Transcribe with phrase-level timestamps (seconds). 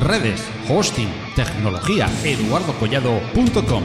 [0.00, 3.82] Redes, hosting, tecnología, eduardocollado.com.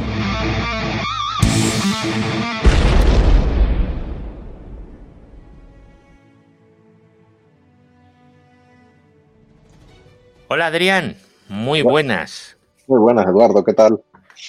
[10.49, 11.15] Hola Adrián,
[11.47, 12.57] muy buenas.
[12.87, 14.01] Muy buenas, Eduardo, ¿qué tal?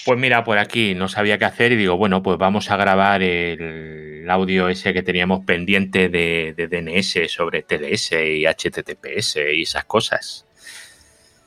[0.05, 3.23] Pues mira, por aquí no sabía qué hacer y digo, bueno, pues vamos a grabar
[3.23, 10.47] el audio ese que teníamos pendiente de, DNS sobre TLS y HTTPS y esas cosas.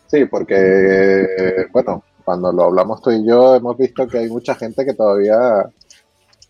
[0.08, 4.86] Sí, porque, bueno, cuando lo hablamos tú y yo, hemos visto que hay mucha gente
[4.86, 5.70] que todavía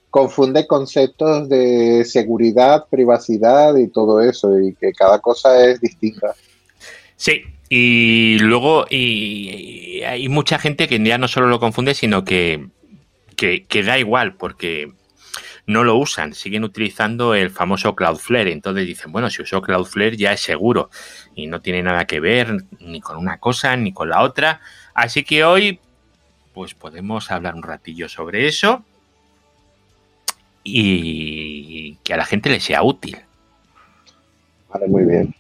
[0.10, 6.36] confunde conceptos de seguridad, privacidad y todo eso, y que cada cosa es distinta.
[7.16, 12.68] Sí, y luego y, hay mucha gente que ya no solo lo confunde, sino que,
[13.36, 14.92] que, da igual, porque
[15.66, 18.52] no lo usan, siguen utilizando el famoso Cloudflare.
[18.52, 20.90] Entonces dicen, bueno, si uso Cloudflare ya es seguro
[21.34, 24.62] y no tiene nada que ver ni con una cosa ni con la otra.
[24.94, 25.80] Así que hoy,
[26.54, 28.86] pues podemos hablar un ratillo sobre eso
[30.64, 33.18] y que a la gente le sea útil.
[34.70, 35.34] Vale, muy bien.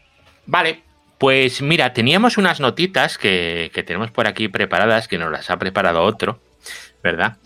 [0.45, 0.84] Vale,
[1.25, 6.03] pues mira, teníamos unas notitas que, tenemos por aquí preparadas, que nos las ha preparado
[6.03, 6.37] otro,
[7.01, 7.37] ¿verdad?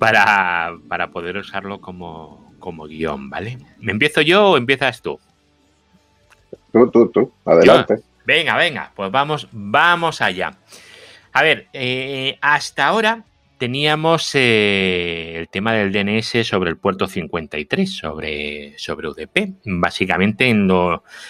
[0.00, 0.80] Para,
[1.12, 3.58] poder usarlo como, como guion, ¿vale?
[3.78, 5.20] ¿Me empiezo yo o empiezas tú?
[6.72, 8.00] Tú, tú, tú, adelante.
[8.24, 10.50] venga, venga, pues vamos, vamos allá.
[11.32, 13.22] A ver, eh, hasta ahora
[13.60, 19.60] teníamos eh, el tema del DNS sobre el puerto 53, sobre, sobre UDP.
[19.66, 20.50] Básicamente,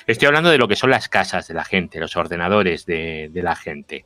[0.06, 3.56] estoy hablando de lo que son las casas de la gente, los ordenadores de, la
[3.56, 4.04] gente.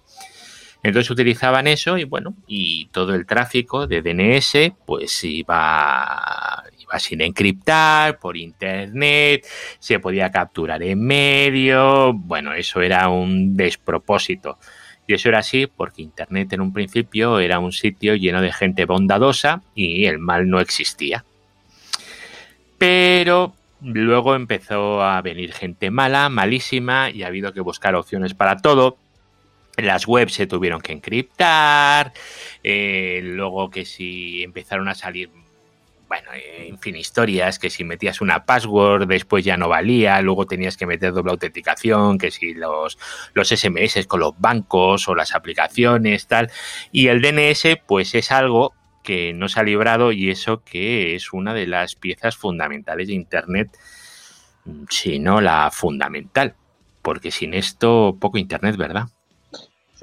[0.83, 7.21] Entonces utilizaban eso y bueno, y todo el tráfico de DNS pues iba, iba sin
[7.21, 9.47] encriptar por internet,
[9.79, 14.59] se podía capturar en medio, bueno, eso era un despropósito.
[15.07, 18.87] Y eso era así porque Internet en un principio era un sitio lleno de gente
[18.87, 21.25] bondadosa y el mal no existía.
[22.79, 28.57] Pero luego empezó a venir gente mala, malísima, y ha habido que buscar opciones para
[28.57, 28.97] todo.
[29.77, 32.13] Las webs se tuvieron que encriptar,
[32.63, 35.31] eh, luego que si empezaron a salir
[36.15, 40.77] bueno, en fin, historias que si metías una password después ya no valía, luego tenías
[40.77, 42.99] que meter doble autenticación, que si los,
[43.33, 46.51] los SMS con los bancos o las aplicaciones, tal.
[46.93, 51.33] Y el DNS, pues es algo que no se ha librado y eso que es
[51.33, 53.77] una de las piezas fundamentales de Internet,
[54.89, 56.55] si no la fundamental,
[57.03, 59.09] porque sin esto poco Internet, ¿verdad?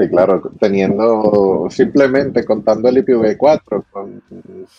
[0.02, 4.24] Sí, claro, teniendo simplemente contando el IPv4 con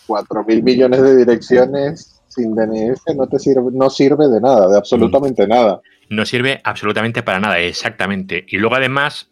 [0.07, 4.77] 4 mil millones de direcciones sin DNS no te sirve, no sirve de nada, de
[4.77, 5.81] absolutamente nada.
[6.09, 8.45] No sirve absolutamente para nada, exactamente.
[8.49, 9.31] Y luego además,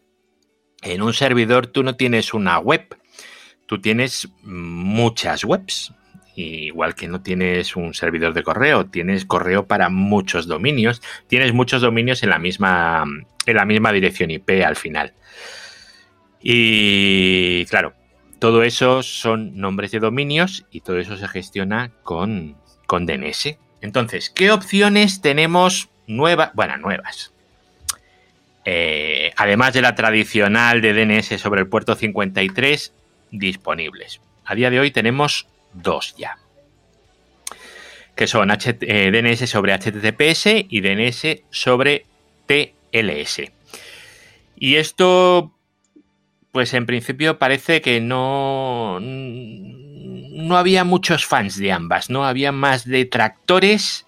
[0.83, 2.97] en un servidor tú no tienes una web,
[3.67, 5.93] tú tienes muchas webs.
[6.37, 11.83] Igual que no tienes un servidor de correo, tienes correo para muchos dominios, tienes muchos
[11.83, 13.05] dominios en la misma,
[13.45, 15.15] en la misma dirección IP al final.
[16.43, 17.95] Y claro,
[18.39, 22.56] todo eso son nombres de dominios y todo eso se gestiona con,
[22.87, 23.56] con DNS.
[23.83, 26.51] Entonces, ¿qué opciones tenemos nuevas?
[26.55, 27.33] Bueno, nuevas.
[28.65, 32.93] Eh, además de la tradicional de DNS sobre el puerto 53,
[33.31, 34.21] disponibles.
[34.45, 36.39] A día de hoy tenemos dos ya.
[38.15, 42.07] Que son eh, DNS sobre HTTPS y DNS sobre
[42.47, 43.43] TLS.
[44.57, 45.53] Y esto
[46.53, 52.25] pues en principio parece que no, no había muchos fans de ambas, ¿no?
[52.25, 54.06] Había más detractores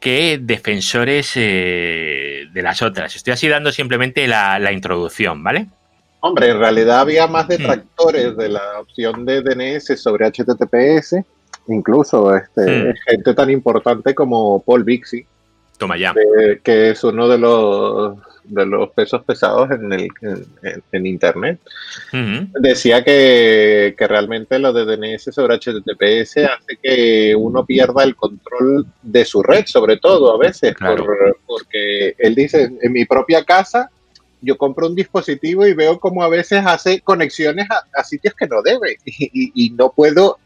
[0.00, 3.14] que defensores eh, de las otras.
[3.14, 5.68] Estoy así dando simplemente la, introducción, ¿vale?
[6.20, 7.50] Hombre, en realidad había más hmm.
[7.50, 11.16] detractores de la opción de DNS sobre HTTPS,
[11.68, 12.94] incluso este, hmm.
[13.06, 15.26] gente tan importante como Paul Bixby.
[15.80, 16.14] Toma ya.
[16.62, 20.08] que es uno de los de los pesos pesados en, el,
[20.92, 21.60] en, Internet.
[22.60, 29.24] Decía que, realmente lo de DNS sobre HTTPS hace que uno pierda el control de
[29.24, 30.74] su red, sobre todo a veces,
[31.46, 33.90] porque él dice, en mi propia casa
[34.42, 38.62] yo compro un dispositivo y veo como a veces hace conexiones a, sitios que no
[38.62, 40.38] debe y, no puedo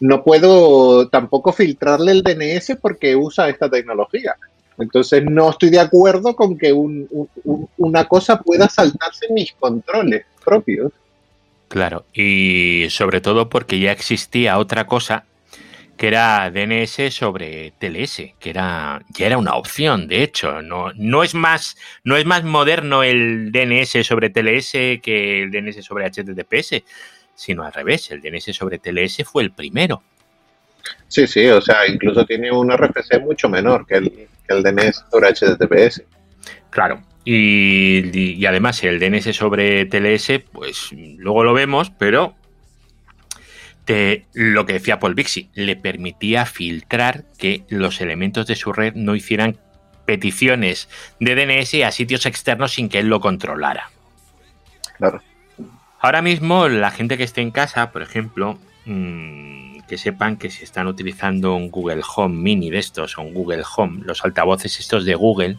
[0.00, 4.34] no puedo tampoco filtrarle el DNS porque usa esta tecnología.
[4.78, 10.92] Entonces no estoy de acuerdo con que una cosa pueda saltarse mis controles propios.
[11.68, 15.24] Claro, y sobre todo porque ya existía otra cosa
[15.96, 21.22] que era DNS sobre TLS, que era ya era una opción, de hecho, no, no
[21.22, 24.72] es más no es más moderno el DNS sobre TLS
[25.02, 26.82] que el DNS sobre HTTPS,
[27.34, 30.02] sino al revés, el DNS sobre TLS fue el primero.
[31.08, 35.04] Sí, sí, o sea, incluso tiene un RFC mucho menor que el, que el DNS
[35.10, 36.02] sobre HTTPS.
[36.70, 42.34] Claro, y, además el DNS sobre TLS, pues luego lo vemos, pero
[44.34, 49.16] lo que decía Paul Bixi, le permitía filtrar que los elementos de su red no
[49.16, 49.58] hicieran
[50.04, 50.88] peticiones
[51.18, 53.90] de DNS a sitios externos sin que él lo controlara.
[54.96, 55.20] Claro.
[56.00, 60.64] Ahora mismo, la gente que esté en casa, por ejemplo, mm, que sepan que si
[60.64, 65.04] están utilizando un Google Home Mini de estos o un Google Home, los altavoces estos
[65.04, 65.58] de Google,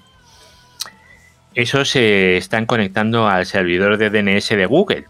[1.53, 5.05] esos se están conectando al servidor de DNS de Google.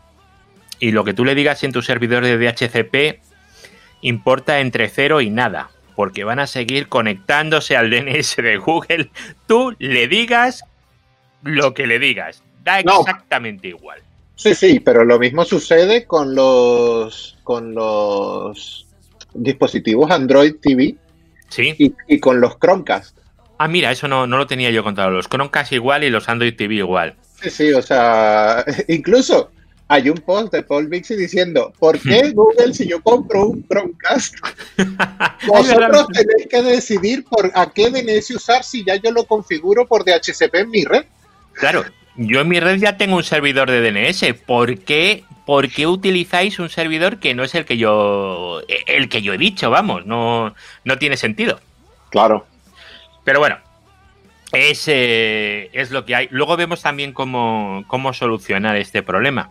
[0.79, 3.21] Y lo que tú le digas en tu servidor de DHCP
[4.01, 9.11] importa entre cero y nada, porque van a seguir conectándose al DNS de Google.
[9.47, 10.65] Tú le digas
[11.41, 14.01] lo que le digas, da exactamente igual.
[14.41, 18.87] Sí, sí, pero lo mismo sucede con los con los
[19.35, 20.95] dispositivos Android TV
[21.47, 21.75] ¿Sí?
[21.77, 23.19] y, y con los Chromecast.
[23.59, 25.11] Ah, mira, eso no, no lo tenía yo contado.
[25.11, 27.13] Los Chromecast igual y los Android TV igual.
[27.39, 29.51] Sí, sí, o sea, incluso
[29.87, 34.37] hay un post de Paul Bixi diciendo, ¿por qué Google si yo compro un Chromecast?
[35.47, 40.03] Vosotros tenéis que decidir por a qué DNS usar si ya yo lo configuro por
[40.03, 41.05] DHCP en mi red.
[41.53, 41.85] Claro,
[42.27, 44.33] yo en mi red ya tengo un servidor de DNS.
[44.45, 49.21] ¿Por qué, ¿Por qué utilizáis un servidor que no es el que yo el que
[49.21, 49.69] yo he dicho?
[49.69, 50.53] Vamos, no,
[50.83, 51.59] no tiene sentido.
[52.09, 52.45] Claro.
[53.23, 53.57] Pero bueno,
[54.53, 56.27] es, eh, es lo que hay.
[56.31, 59.49] Luego vemos también cómo, cómo solucionar este problema.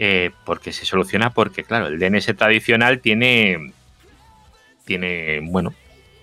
[0.00, 3.72] Eh, porque se soluciona porque, claro, el DNS tradicional tiene,
[4.84, 5.74] tiene, bueno,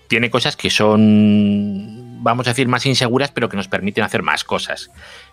[0.08, 4.44] tiene cosas que son, vamos a decir, más inseguras, pero que nos permiten hacer más
[4.44, 4.90] cosas,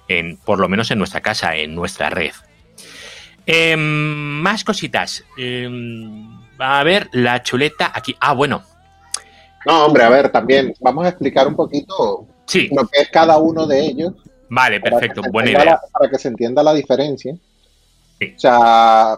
[0.07, 2.31] en, por lo menos en nuestra casa, en nuestra red.
[3.45, 5.23] Em, más cositas.
[5.37, 6.29] Em,
[6.59, 8.15] a ver, la chuleta aquí.
[8.19, 8.63] Ah, bueno,
[9.65, 12.27] no, hombre, a ver, también vamos a explicar un poquito
[12.71, 14.13] lo que es cada uno de ellos.
[14.49, 15.79] Vale, perfecto, buena idea.
[15.91, 17.33] para que se entienda la diferencia.
[17.33, 19.17] O sea,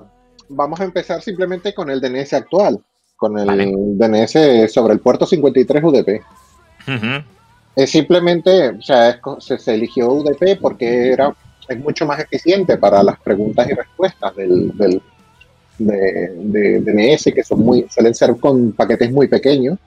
[0.50, 2.82] vamos a empezar simplemente con el DNS actual,
[3.16, 6.22] con el DNS sobre el puerto 53 UDP.
[7.76, 11.36] Es simplemente, o sea, se, eligió UDP porque era,
[11.68, 15.02] es mucho más eficiente para las preguntas y respuestas del, del
[15.78, 19.78] de, DNS, que son muy, suelen ser con paquetes muy pequeños.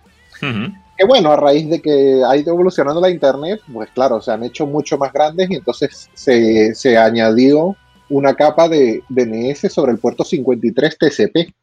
[0.41, 4.43] Que bueno, a raíz de que ha ido evolucionando la Internet, pues claro, se han
[4.43, 7.77] hecho mucho más grandes y entonces se, añadió
[8.11, 11.55] una capa de DNS sobre el puerto 53 TCP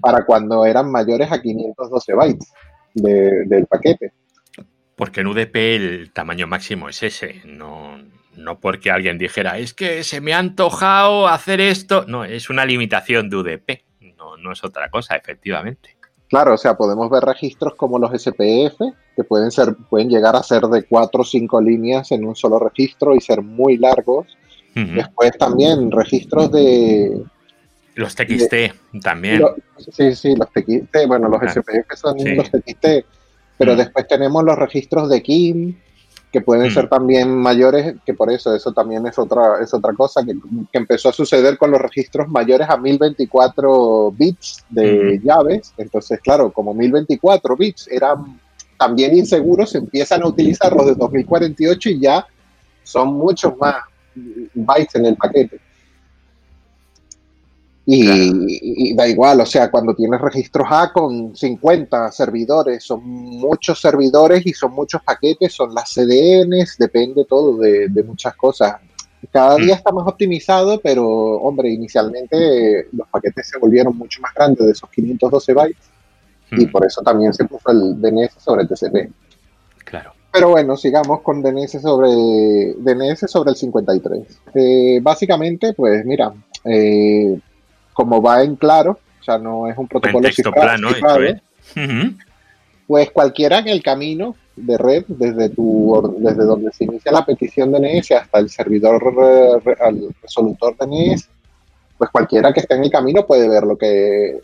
[0.00, 2.52] para cuando eran mayores a 512 bytes
[2.94, 4.12] del paquete.
[4.96, 7.98] Porque en UDP el tamaño máximo es ese, no,
[8.36, 12.04] no porque alguien dijera, es que se me ha antojado hacer esto.
[12.06, 13.82] No, es una limitación de UDP,
[14.16, 15.96] no, no es otra cosa, efectivamente.
[16.28, 18.80] Claro, o sea, podemos ver registros como los SPF,
[19.14, 22.58] que pueden, ser, pueden llegar a ser de cuatro o cinco líneas en un solo
[22.58, 24.38] registro y ser muy largos.
[24.74, 27.22] Después también registros de...
[27.94, 29.42] Los TXT también.
[29.76, 32.86] sí, sí, los TXT, bueno, los SPF son los TXT,
[33.62, 35.76] pero después tenemos los registros de KIM,
[36.32, 36.88] que pueden ser mm.
[36.88, 40.34] también mayores, que por eso eso también es otra, es otra cosa que,
[40.72, 45.72] empezó a suceder con los registros mayores a 1024 bits de llaves.
[45.76, 48.40] Entonces, claro, como 1024 bits eran
[48.76, 52.26] también inseguros, se empiezan a utilizar los de 2048 y ya
[52.82, 53.76] son muchos más
[54.54, 55.60] bytes en el paquete.
[57.84, 64.46] Y, da igual, o sea, cuando tienes registros A con 50 servidores, son muchos servidores
[64.46, 68.76] y son muchos paquetes, son las CDNs, depende todo de, muchas cosas.
[69.32, 69.78] Cada día mm.
[69.78, 74.88] está más optimizado, pero hombre, inicialmente los paquetes se volvieron mucho más grandes de esos
[74.90, 75.90] 512 bytes
[76.52, 76.70] y mm.
[76.70, 79.10] por eso también se puso el DNS sobre TCP.
[79.84, 80.12] Claro.
[80.32, 84.40] Pero bueno, sigamos con DNS sobre DNS sobre el 53.
[84.54, 86.32] Eh, básicamente, pues mira,
[86.64, 87.38] eh,
[87.92, 90.88] como va en claro, o sea, no es un protocolo cifrado,
[92.86, 97.72] pues cualquiera en el camino de red, desde, tu, desde donde se inicia la petición
[97.72, 99.02] DNS hasta el servidor,
[99.80, 101.28] al resolutor DNS,
[101.96, 104.40] pues cualquiera que esté en el camino puede ver lo que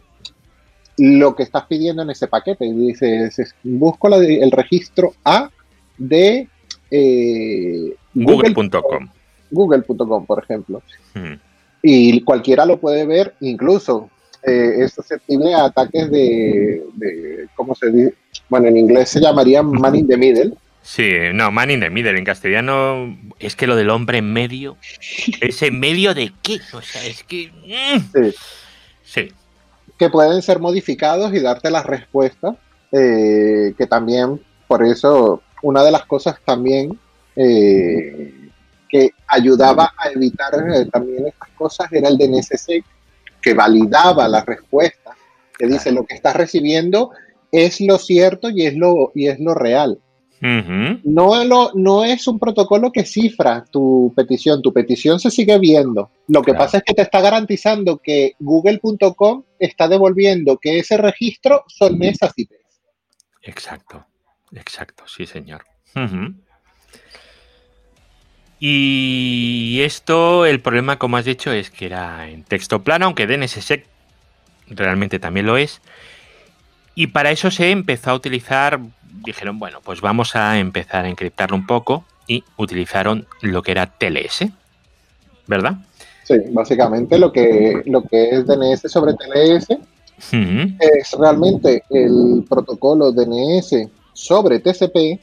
[1.01, 2.67] lo que estás pidiendo en ese paquete.
[2.67, 5.51] Y dices, busco el registro A
[5.97, 6.49] de
[6.91, 9.09] eh, google.com.
[9.51, 10.83] Google.com, por ejemplo
[11.83, 14.11] y cualquiera lo puede ver, incluso
[14.43, 18.15] eh, es susceptible a ataques de, de, ¿cómo se dice?
[18.49, 20.53] Bueno, en inglés se llamaría man in the middle.
[20.83, 22.17] Sí, no, man in the middle.
[22.17, 24.77] En castellano es que lo del hombre en medio.
[25.41, 26.61] ¿Ese en medio de qué?
[26.73, 27.53] O sea, es que.
[27.53, 27.99] Mm.
[28.13, 28.35] Sí.
[29.03, 29.33] sí.
[29.99, 32.57] Que pueden ser modificados y darte las respuestas.
[32.93, 36.99] Eh, que también, por eso, una de las cosas también
[37.37, 38.48] eh,
[38.89, 42.85] que ayudaba a evitar eh, también estas cosas era el DNSSEC,
[43.41, 45.17] que validaba las respuestas,
[45.57, 47.11] que dice lo que estás recibiendo
[47.53, 49.99] es lo cierto y es lo, y es lo real.
[50.41, 56.11] no, lo, no es un protocolo que cifra tu petición, tu petición se sigue viendo.
[56.29, 61.65] Lo que pasa es que te está garantizando que google.com está devolviendo que ese registro
[61.67, 62.55] son esas IPs.
[63.43, 64.07] Exacto,
[64.53, 65.65] exacto, sí señor.
[68.61, 73.87] Y esto, el problema, como has dicho, es que era en texto plano, aunque DNSSEC
[74.69, 75.81] realmente también lo es.
[76.95, 78.81] Y para eso se empezó a utilizar,
[79.25, 83.87] dijeron, bueno, pues vamos a empezar a encriptarlo un poco y utilizaron lo que era
[83.87, 84.47] TLS,
[85.47, 85.77] ¿verdad?
[86.25, 89.69] Sí, básicamente lo que, lo que es DNS sobre TLS
[90.81, 95.21] es realmente el protocolo DNS sobre TCP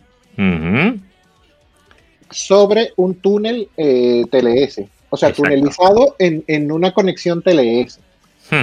[2.29, 7.99] sobre un túnel eh, TLS, o sea, tunelizado en, una conexión TLS.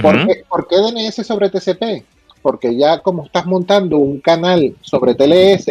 [0.01, 2.05] ¿Por, qué, DNS sobre TCP?
[2.41, 5.65] Porque ya como estás montando un canal sobre TLS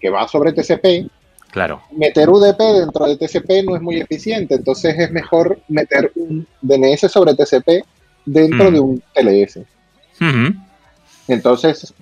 [0.00, 1.10] que va sobre TCP,
[1.50, 1.82] claro.
[1.90, 7.10] meter UDP dentro de TCP no es muy eficiente, entonces es mejor meter un DNS
[7.10, 7.84] sobre TCP
[8.24, 9.60] dentro de un TLS.
[11.26, 11.92] Entonces,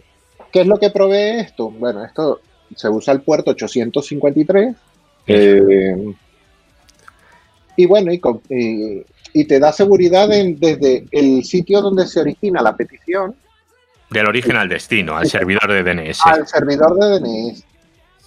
[0.52, 1.70] ¿qué es lo que provee esto?
[1.70, 2.40] Bueno, esto
[2.74, 4.74] se usa el puerto 853
[5.26, 6.14] eh,
[7.76, 13.34] y bueno, y, te da seguridad desde el sitio donde se origina la petición.
[14.10, 16.20] Del origen al destino, al servidor de DNS.
[16.24, 17.64] Al servidor de DNS.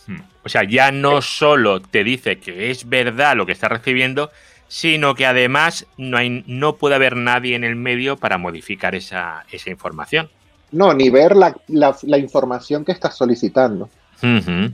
[0.07, 0.21] Hmm.
[0.43, 4.29] O sea, ya no solo te dice que es verdad lo que está recibiendo,
[4.67, 9.45] sino que además no, hay, no puede haber nadie en el medio para modificar esa,
[9.65, 10.29] información.
[10.71, 13.89] No, ni ver la, la información que estás solicitando.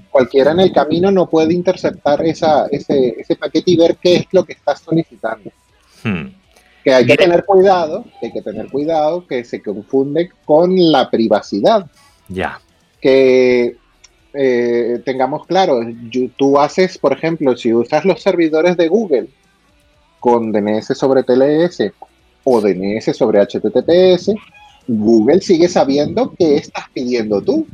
[0.09, 4.43] Cualquiera en el camino no puede interceptar esa, ese, paquete y ver qué es lo
[4.43, 5.51] que está solicitando.
[6.03, 6.27] Hmm.
[6.83, 11.89] Que hay que tener cuidado, hay que tener cuidado que se confunde con la privacidad.
[12.27, 12.59] Ya.
[13.01, 13.77] Que
[14.33, 15.79] eh, tengamos claro,
[16.35, 19.29] tú haces, por ejemplo, si usas los servidores de Google
[20.19, 21.91] con DNS sobre TLS
[22.43, 24.33] o DNS sobre HTTPS,
[24.87, 27.65] Google sigue sabiendo qué estás pidiendo tú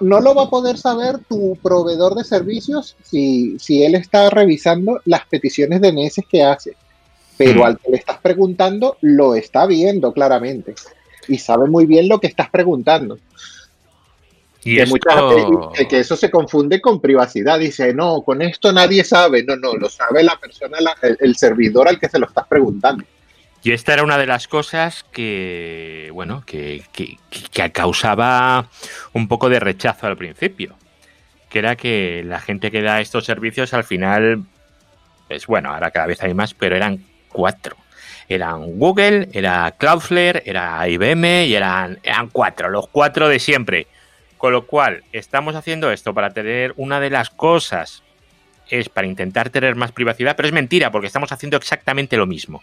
[0.00, 5.00] no, lo va a poder saber tu proveedor de servicios si, si él está revisando
[5.04, 6.76] las peticiones de DNS que hace.
[7.36, 10.74] Pero al que le estás preguntando, lo está viendo claramente.
[11.28, 13.18] Y sabe muy bien lo que estás preguntando.
[14.64, 17.58] Y que, que, eso se confunde con privacidad.
[17.58, 19.42] Dice, no, con esto nadie sabe.
[19.42, 23.04] No, no, lo sabe la persona, el servidor al que se lo estás preguntando.
[23.64, 28.68] Y esta era una de las cosas que, bueno, que, que, causaba
[29.12, 30.74] un poco de rechazo al principio.
[31.48, 34.42] Que era que la gente que da estos servicios al final,
[35.28, 37.76] pues bueno, ahora cada vez hay más, pero eran cuatro.
[38.28, 43.86] Eran Google, era Cloudflare, era IBM y eran, eran cuatro, los cuatro de siempre.
[44.38, 48.02] Con lo cual, estamos haciendo esto para tener una de las cosas,
[48.68, 52.60] es para intentar tener más privacidad, pero es mentira, porque estamos haciendo exactamente lo mismo.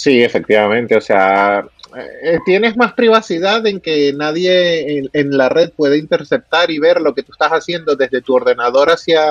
[0.00, 0.96] Sí, efectivamente.
[0.96, 1.62] O sea,
[1.94, 7.14] eh, tienes más privacidad en que nadie en, la red puede interceptar y ver lo
[7.14, 9.30] que tú estás haciendo desde tu ordenador hacia,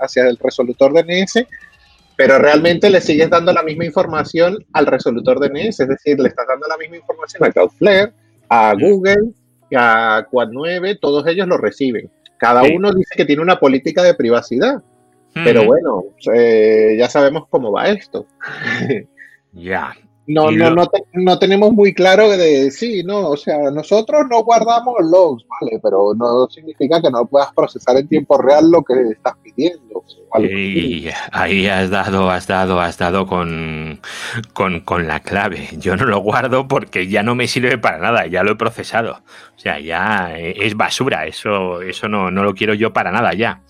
[0.00, 1.46] hacia, el resolutor DNS,
[2.16, 6.48] pero realmente le sigues dando la misma información al resolutor DNS, es decir, le estás
[6.48, 8.12] dando la misma información a Cloudflare,
[8.48, 9.30] a Google,
[9.76, 12.10] a Quad9, todos ellos lo reciben.
[12.36, 14.82] Cada uno dice que tiene una política de privacidad,
[15.34, 16.02] pero bueno,
[16.34, 18.26] eh, ya sabemos cómo va esto.
[19.52, 19.94] Ya.
[20.26, 24.94] No, no, no, no, tenemos muy claro de sí, no, o sea, nosotros no guardamos
[25.00, 25.80] logs, ¿vale?
[25.82, 30.04] Pero no significa que no puedas procesar en tiempo real lo que estás pidiendo.
[30.38, 34.00] Y ahí has dado, has dado, has dado con,
[34.52, 35.68] con, con, la clave.
[35.78, 39.22] Yo no lo guardo porque ya no me sirve para nada, ya lo he procesado.
[39.56, 43.62] O sea, ya es basura, eso, eso no, no lo quiero yo para nada ya.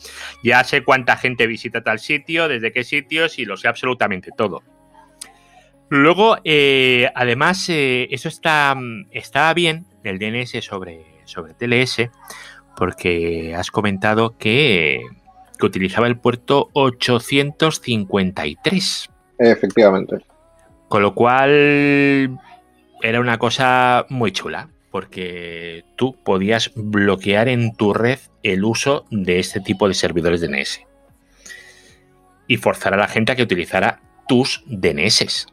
[0.45, 4.63] Ya sé cuánta gente visita tal sitio, desde qué sitios y lo sé absolutamente todo.
[5.91, 8.77] Luego, eh, además, eh, eso está,
[9.11, 12.09] está bien, el DNS sobre, sobre TLS,
[12.77, 15.01] porque has comentado que,
[15.59, 19.11] que utilizaba el puerto 853.
[19.39, 20.19] Efectivamente.
[20.89, 22.39] Con lo cual
[23.03, 29.41] era una cosa muy chula, porque tú podías bloquear en tu red el uso de
[29.41, 30.83] este tipo de servidores DNS
[32.47, 35.49] y forzar a la gente a que utilizara tus DNS.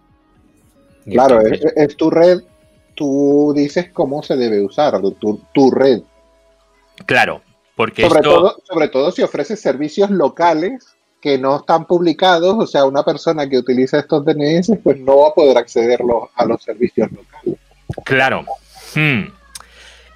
[1.10, 2.40] Claro, es, tu red,
[2.96, 5.00] tú dices cómo se debe usar
[5.54, 6.02] tu, red.
[7.06, 7.42] Claro,
[7.76, 12.86] porque sobre, todo, sobre todo si ofreces servicios locales que no están publicados, o sea,
[12.86, 16.02] una persona que utiliza estos DNS pues no va a poder acceder
[16.36, 17.60] a los servicios locales.
[18.04, 18.46] Claro.
[18.96, 19.38] Hmm.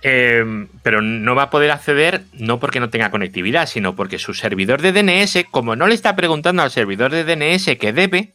[0.03, 4.33] Em, pero no va a poder acceder no porque no tenga conectividad, sino porque su
[4.33, 8.33] servidor de DNS, como no le está preguntando al servidor de DNS que debe,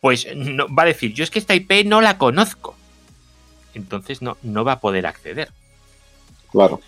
[0.00, 2.74] pues no, va a decir, yo es que esta IP no la conozco.
[3.74, 5.50] Entonces no, no va a poder acceder.
[6.50, 6.80] Claro.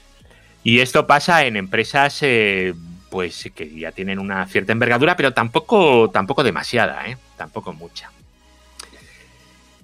[0.64, 2.74] Y esto pasa en empresas eh,
[3.10, 7.16] pues que ya tienen una cierta envergadura, pero tampoco, tampoco demasiada, ¿eh?
[7.36, 8.10] Tampoco mucha.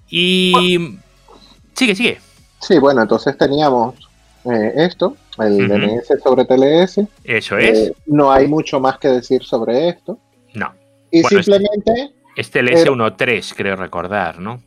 [0.09, 0.97] Y...
[1.75, 2.19] Sigue, sigue.
[2.59, 3.95] Sí, bueno, entonces teníamos
[4.45, 7.01] eh, esto, el DNS sobre TLS.
[7.23, 7.77] Eso es.
[7.77, 10.17] Eh, no hay mucho más que decir sobre esto.
[10.55, 10.73] No.
[11.11, 11.91] Y simplemente...
[11.95, 14.61] Este, es TLS 1.3, creo recordar, ¿no?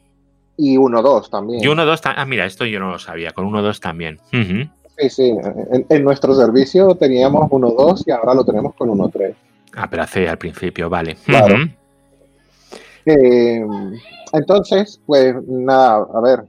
[0.56, 1.62] Y 1.2 también.
[1.62, 4.20] Y 1.2, ah, mira, esto yo no lo sabía, con 1.2 también.
[4.30, 5.34] Sí, sí.
[5.88, 9.34] En, nuestro servicio teníamos 1.2 y ahora lo tenemos con 1.3.
[9.74, 11.16] Ah, pero hace al principio, vale.
[11.24, 11.56] Claro.
[13.06, 13.64] Eh,
[14.32, 16.44] entonces, pues nada, a ver,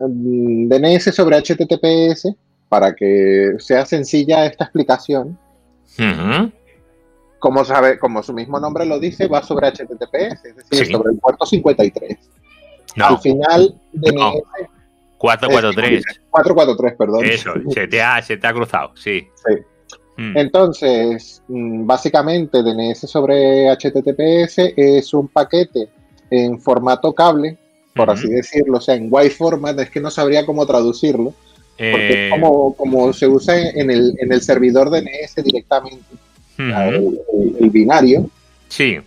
[0.00, 2.34] DNS sobre HTTPS,
[2.68, 5.38] para que sea sencilla esta explicación,
[7.38, 11.18] como, sabe, como su mismo nombre lo dice, va sobre HTTPS, es decir, sobre el
[11.18, 12.18] puerto 53.
[12.96, 13.06] No.
[13.06, 14.42] Al final, DNS
[15.18, 16.20] 443.
[16.30, 17.24] 443, perdón.
[17.24, 19.28] Eso, se te ha, se te ha cruzado, sí.
[19.34, 19.54] Sí.
[20.16, 20.36] Mm.
[20.36, 25.88] Entonces, mm, básicamente DNS sobre HTTPS es un paquete
[26.30, 27.56] en formato cable,
[27.94, 31.34] por así decirlo, o sea, en white format, es que no sabría cómo traducirlo,
[31.76, 32.74] porque es eh.
[32.76, 36.04] como, se usa en el, en el servidor DNS directamente,
[36.58, 38.28] el, binario.
[38.68, 38.98] Sí.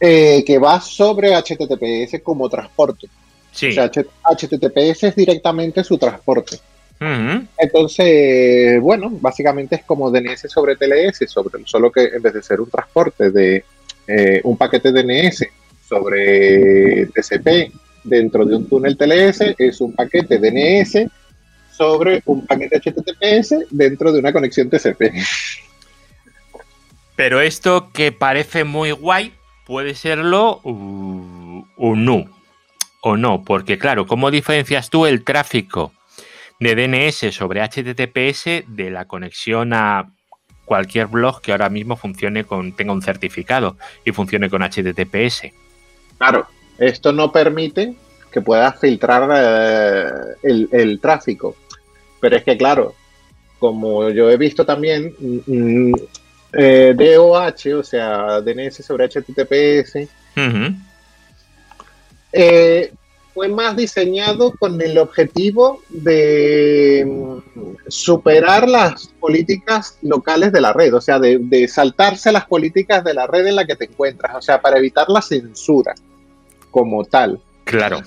[0.00, 3.08] Eh, que va sobre HTTPS como transporte.
[3.52, 3.68] Sí.
[3.68, 6.58] O sea, HTTPS es directamente su transporte.
[7.58, 12.60] Entonces, bueno, básicamente es como DNS sobre TLS, sobre, solo que en vez de ser
[12.60, 13.64] un transporte de
[14.06, 15.44] eh, un paquete DNS
[15.88, 17.72] sobre TCP
[18.04, 21.08] dentro de un túnel TLS, es un paquete DNS
[21.76, 25.12] sobre un paquete HTTPS dentro de una conexión TCP.
[27.22, 29.32] Pero esto que parece muy guay
[29.64, 32.24] puede serlo un no
[33.00, 35.92] o no, porque claro, ¿cómo diferencias tú el tráfico
[36.58, 40.10] de DNS sobre HTTPS de la conexión a
[40.64, 45.52] cualquier blog que ahora mismo funcione con tenga un certificado y funcione con HTTPS?
[46.18, 47.94] Claro, esto no permite
[48.32, 49.30] que puedas filtrar
[50.42, 51.54] eh, el, tráfico,
[52.20, 52.96] pero es que claro,
[53.60, 55.14] como yo he visto también,
[55.46, 55.92] mm,
[56.52, 60.08] eh, DOH, o sea, DNS sobre HTTPS,
[62.32, 62.92] eh,
[63.34, 70.94] fue más diseñado con el objetivo de mm, superar las políticas locales de la red,
[70.94, 74.42] o sea, de, saltarse las políticas de la red en la que te encuentras, o
[74.42, 75.94] sea, para evitar la censura
[76.70, 77.40] como tal.
[77.64, 78.02] Claro.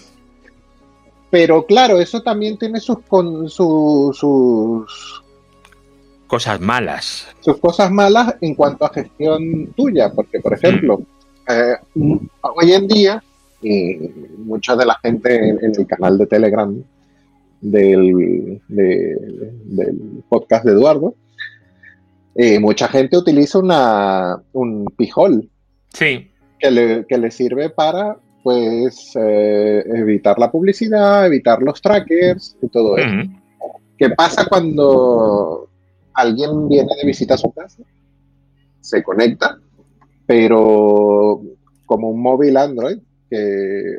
[1.31, 5.23] Pero claro, eso también tiene sus, con, sus
[6.27, 7.27] cosas malas.
[7.41, 11.51] Sus cosas malas en cuanto a gestión tuya, porque por ejemplo, mm.
[11.51, 11.75] eh,
[12.41, 13.23] hoy en día
[13.61, 13.95] y
[14.38, 16.83] mucha de la gente en, el canal de Telegram
[17.61, 21.15] del, del podcast de Eduardo,
[22.35, 25.49] eh, mucha gente utiliza una, un pijol.
[25.93, 26.29] Sí.
[26.59, 32.67] Que le, que le sirve para pues eh, evitar la publicidad, evitar los trackers y
[32.67, 33.31] todo eso.
[33.97, 35.69] ¿Qué pasa cuando
[36.15, 37.84] alguien viene de visita a su casa?
[38.82, 39.60] Se conecta,
[40.25, 41.41] pero
[41.86, 42.97] como un móvil Android,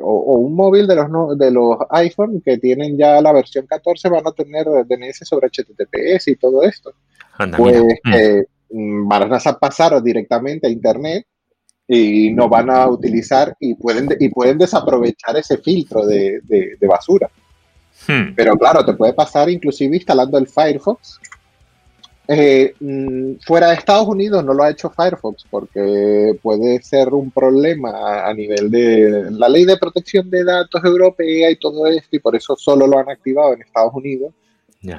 [0.01, 4.27] o, un móvil de los, de los iPhone que tienen ya la versión 14 van
[4.27, 6.91] a tener DNS sobre HTTPS y todo esto.
[7.55, 9.07] pues mm.
[9.07, 11.25] van a pasar directamente a Internet
[11.87, 17.29] y no van a utilizar y pueden, y pueden desaprovechar ese filtro de, basura.
[18.07, 18.35] Hmm.
[18.35, 21.19] Pero claro, te puede pasar inclusive instalando el Firefox
[22.29, 27.31] eh, mm, fuera de Estados Unidos no lo ha hecho Firefox porque puede ser un
[27.31, 32.19] problema a nivel de la ley de protección de datos europea y todo esto y
[32.19, 34.33] por eso solo lo han activado en Estados Unidos,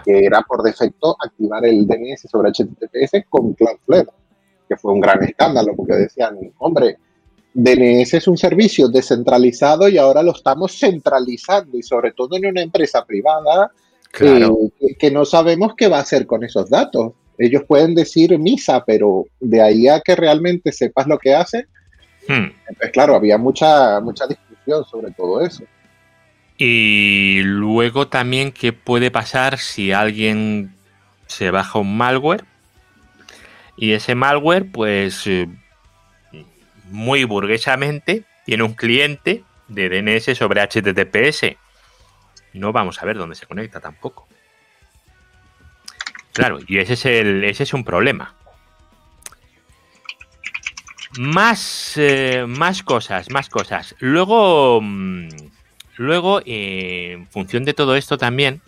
[0.04, 4.08] que era por defecto activar el DNS sobre HTTPS con Cloudflare,
[4.66, 6.96] que fue un gran escándalo porque decían, hombre,
[7.52, 12.62] DNS es un servicio descentralizado y ahora lo estamos centralizando y sobre todo en una
[12.62, 13.70] empresa privada
[14.20, 14.48] eh,
[14.98, 17.12] que, no sabemos qué va a hacer con esos datos.
[17.38, 21.66] Ellos pueden decir misa, pero de ahí a que realmente sepas lo que hacen,
[22.27, 22.46] hmm.
[22.79, 25.64] pues claro, había mucha, mucha discusión sobre todo eso.
[26.57, 30.74] Y luego también qué puede pasar si alguien
[31.29, 32.44] se baja un malware
[33.77, 35.48] y ese malware pues eh,
[36.90, 41.57] muy burguesamente tiene un cliente de DNS sobre HTTPS.
[42.55, 44.27] No vamos a ver dónde se conecta tampoco.
[46.38, 48.35] Claro, y ese es, el, ese es un problema.
[51.18, 53.96] Más, eh, más cosas, más cosas.
[53.98, 55.29] Luego, mm,
[55.96, 58.61] luego eh, en función de todo esto también,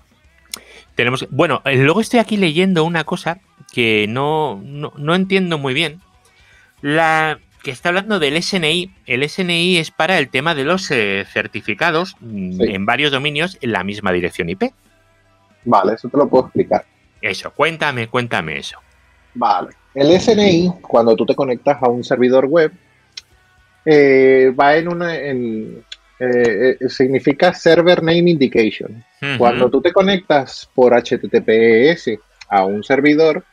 [0.97, 1.29] tenemos...
[1.31, 3.39] Bueno, eh, luego estoy aquí leyendo una cosa
[3.73, 6.01] que no, no entiendo muy bien.
[6.83, 8.91] La, que está hablando del SNI.
[9.07, 13.73] El SNI es para el tema de los eh, certificados mm, en varios dominios en
[13.73, 14.73] la misma dirección IP.
[15.65, 16.85] Vale, eso te lo puedo explicar.
[17.21, 18.79] Eso, cuéntame, cuéntame eso.
[19.35, 19.71] Vale.
[19.95, 22.73] El SNI, cuando tú te conectas a un servidor web,
[23.85, 25.17] eh, va en una.
[25.17, 25.85] En,
[26.19, 29.05] eh, significa Server Name Indication.
[29.39, 33.45] Cuando tú te conectas por HTTPS a un servidor,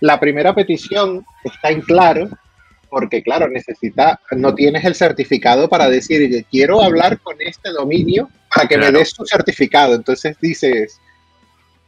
[0.00, 2.30] la primera petición está en claro
[2.90, 8.68] porque claro, necesita, no tienes el certificado para decir, quiero hablar con este dominio para
[8.68, 9.94] que me des tu certificado.
[9.94, 11.00] Entonces dices,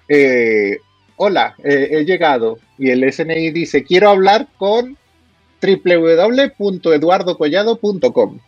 [0.09, 0.79] eh,
[1.25, 2.59] hola, eh, he llegado.
[2.79, 4.99] Y el SNI dice, quiero hablar con
[5.63, 8.41] www.eduardocollado.com.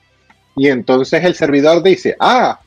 [0.56, 2.58] Y entonces el servidor dice, ah,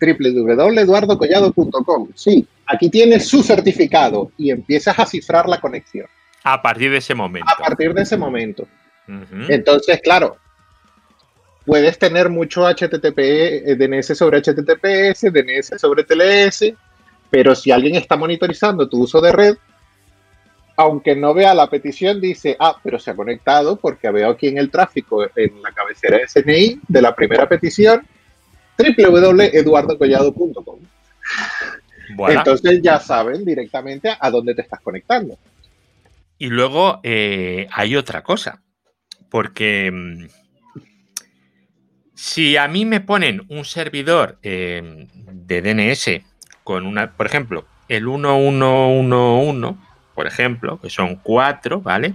[0.00, 2.08] www.eduardocollado.com.
[2.14, 6.06] Sí, aquí tienes su certificado y empiezas a cifrar la conexión.
[6.42, 7.50] A partir de ese momento.
[7.50, 8.66] A partir de ese momento.
[9.48, 10.38] Entonces, claro,
[11.66, 16.72] puedes tener mucho HTTP, eh, DNS sobre HTTPS, DNS sobre TLS,
[17.34, 19.56] pero si alguien está monitorizando tu uso de red,
[20.76, 24.56] aunque no vea la petición, dice, ah, pero se ha conectado porque veo aquí en
[24.56, 28.06] el tráfico, en la cabecera de SNI de la primera petición,
[28.78, 30.78] www.eduardocollado.com.
[32.28, 35.36] Entonces ya saben directamente a dónde te estás conectando.
[36.38, 38.62] Y luego eh, hay otra cosa.
[39.28, 40.26] Porque mm,
[42.14, 46.33] si a mí me ponen un servidor em, de DNS
[46.64, 49.76] con una, por ejemplo, el 1111,
[50.14, 52.14] por ejemplo, que son cuatro, ¿vale?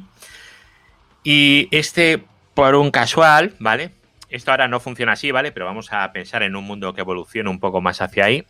[1.23, 3.91] Y este, por un casual, ¿vale?
[4.29, 5.51] Esto ahora no funciona así, ¿vale?
[5.51, 8.45] Pero vamos a pensar en un mundo que evolucione un poco más hacia ahí.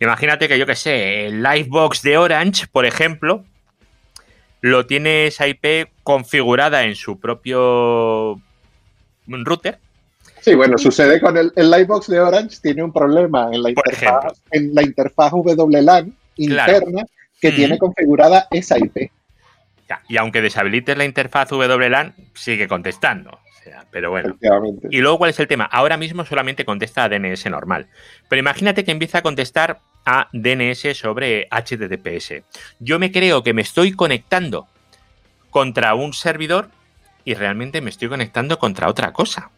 [0.00, 3.44] Imagínate que yo que sé, el Livebox de Orange, por ejemplo,
[4.60, 8.40] lo tiene esa IP configurada en su propio
[9.26, 9.78] router.
[10.42, 14.42] Sí, bueno, sucede con el, el Livebox de Orange, tiene un problema en la interfaz,
[14.50, 17.04] en la interfaz WLAN interna
[17.40, 17.54] que mm.
[17.54, 19.12] tiene configurada esa IP.
[20.08, 23.38] y aunque deshabilites la interfaz WLAN, sigue contestando.
[23.92, 24.36] pero bueno.
[24.90, 25.64] Y luego, ¿cuál es el tema?
[25.64, 27.86] Ahora mismo solamente contesta a DNS normal.
[28.28, 32.42] Pero imagínate que empieza a contestar a DNS sobre HTTPS.
[32.80, 34.66] Yo me creo que me estoy conectando
[35.50, 36.68] contra un servidor
[37.24, 39.52] y realmente me estoy conectando contra otra cosa.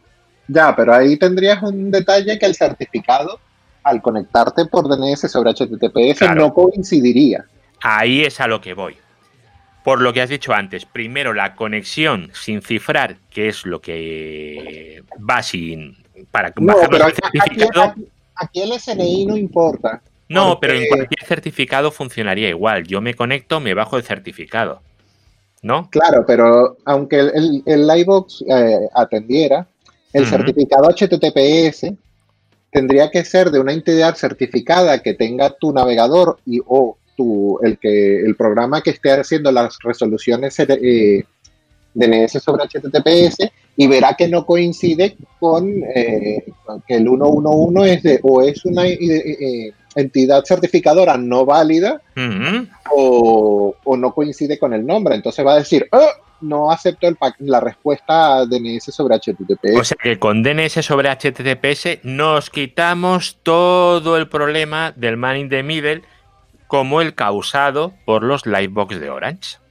[0.49, 3.41] Ya, pero ahí tendrías un detalle que el certificado,
[3.83, 7.45] al conectarte por DNS sobre HTTPS, no coincidiría.
[7.83, 8.97] Ahí es a lo que voy.
[9.85, 15.03] Por lo que has dicho antes, primero la conexión sin cifrar, que es lo que
[15.19, 15.99] va sin.
[16.31, 17.95] para no, pero el certificado.
[18.35, 20.01] aquí, el SNI no importa.
[20.29, 22.87] No, pero en cualquier certificado funcionaría igual.
[22.87, 24.81] Yo me conecto, me bajo el certificado.
[25.63, 25.89] ¿No?
[25.91, 29.67] Claro, pero aunque el, el, Livebox eh, atendiera,
[30.15, 31.93] el certificado HTTPS
[32.71, 37.79] tendría que ser de una entidad certificada que tenga tu navegador y o tu, el,
[37.79, 41.25] que, el programa que esté haciendo las resoluciones eh,
[41.95, 46.45] DNS sobre HTTPS y verá que no coincide con eh,
[46.87, 48.85] que el 111 es de o es una
[49.97, 52.01] entidad certificadora no válida
[52.93, 55.15] o, no coincide con el nombre.
[55.15, 56.11] Entonces va a decir, oh,
[56.41, 57.09] no acepto
[57.39, 59.81] la respuesta DNS sobre HTTPS.
[59.81, 65.49] O sea que con DNS sobre HTTPS nos quitamos todo el problema del man in
[65.49, 66.03] the middle
[66.67, 69.64] como el causado por los Livebox de Orange.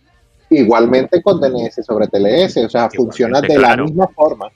[0.54, 4.48] Igualmente con DNS sobre TLS, o sea, funciona de la misma forma.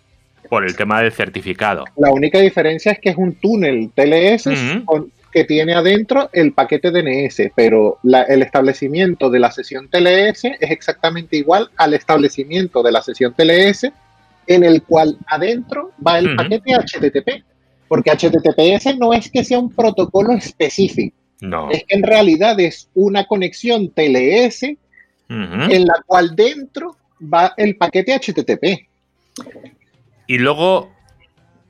[0.50, 1.84] Por el tema del certificado.
[1.98, 4.50] La única diferencia es que es un túnel TLS
[4.86, 10.72] con, que tiene adentro el paquete DNS, pero el establecimiento de la sesión TLS es
[10.72, 13.92] exactamente igual al establecimiento de la sesión TLS
[14.48, 17.44] en el cual adentro va el paquete HTTP,
[17.88, 21.70] porque HTTPS no es que sea un protocolo específico, no.
[21.70, 24.66] es que en realidad es una conexión TLS
[25.30, 28.88] en la cual dentro va el paquete HTTP.
[30.28, 30.92] Y luego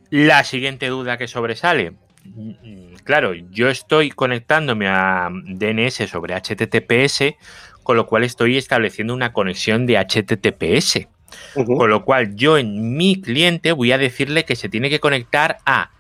[0.10, 1.94] la siguiente duda que sobresale.
[3.04, 7.36] Claro, yo estoy conectándome a DNS sobre HTTPS,
[7.84, 11.08] con lo cual estoy estableciendo una conexión de HTTPS.
[11.54, 15.58] Con lo cual yo en mi cliente voy a decirle que se tiene que conectar
[15.66, 15.92] a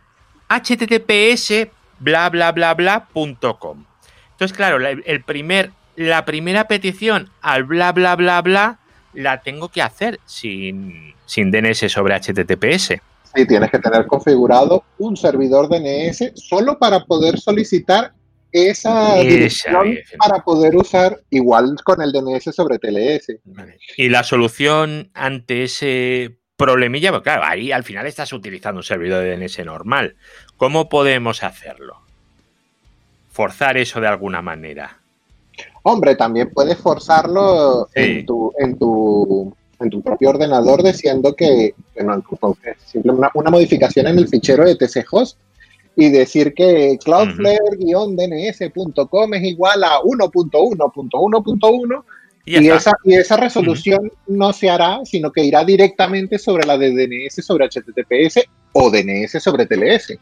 [0.47, 1.67] https
[1.99, 3.83] bla bla bla bla punto com.
[4.31, 8.79] Entonces, claro, el primer, la primera petición al bla bla bla bla
[9.13, 12.93] la tengo que hacer sin, sin DNS sobre HTTPS.
[13.35, 18.13] Sí, tienes que tener configurado un servidor DNS solo para poder solicitar
[18.51, 23.39] esa, dirección para poder usar igual con el DNS sobre TLS.
[23.97, 29.23] Y la solución ante ese problemilla, porque claro, ahí al final estás utilizando un servidor
[29.23, 30.15] de DNS normal.
[30.57, 32.01] ¿Cómo podemos hacerlo?
[33.31, 34.99] Forzar eso de alguna manera.
[35.89, 42.21] Hombre, también puedes forzarlo en, tu, en, tu, en tu propio ordenador diciendo que, bueno,
[42.85, 45.39] simplemente una, modificación en el fichero de tchost
[45.95, 52.03] y decir que cloudflare-dns.com es igual a 1.1.1.1
[52.43, 56.91] y, esa, y esa resolución no se hará, sino que irá directamente sobre la de
[56.91, 58.41] DNS sobre HTTPS
[58.73, 60.17] o DNS sobre TLS.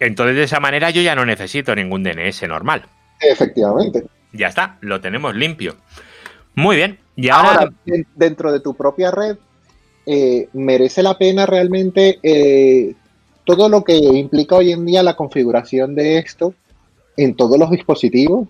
[0.00, 2.86] Entonces, de esa manera yo ya no necesito ningún DNS normal.
[3.20, 4.04] Efectivamente.
[4.36, 5.76] Ya está, lo tenemos limpio.
[6.54, 6.98] Muy bien.
[7.16, 7.70] Y ahora,
[8.14, 9.36] dentro de tu propia red,
[10.04, 12.94] eh, merece la pena realmente eh,
[13.44, 16.54] todo lo que implica hoy en día la configuración de esto
[17.16, 18.48] en todos los dispositivos?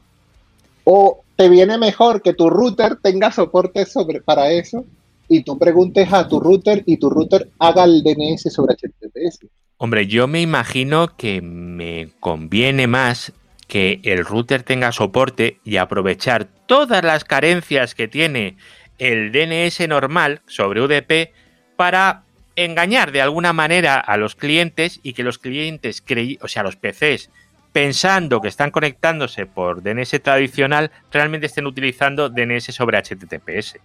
[0.85, 4.85] ¿O te viene mejor que tu router tenga soporte sobre, para eso
[5.29, 9.47] y tú preguntes a tu router y tu router haga el DNS sobre HTTPS?
[9.79, 13.33] Hombre, yo me imagino que me conviene más
[13.67, 18.57] que el router tenga soporte y aprovechar todas las carencias que tiene
[18.99, 21.33] el DNS normal sobre UDP
[21.77, 22.23] para
[22.55, 26.03] engañar de alguna manera a los clientes y que los clientes,
[26.41, 27.31] o sea, los PCs,
[27.73, 33.79] pensando que están conectándose por DNS tradicional, realmente estén utilizando DNS sobre HTTPS.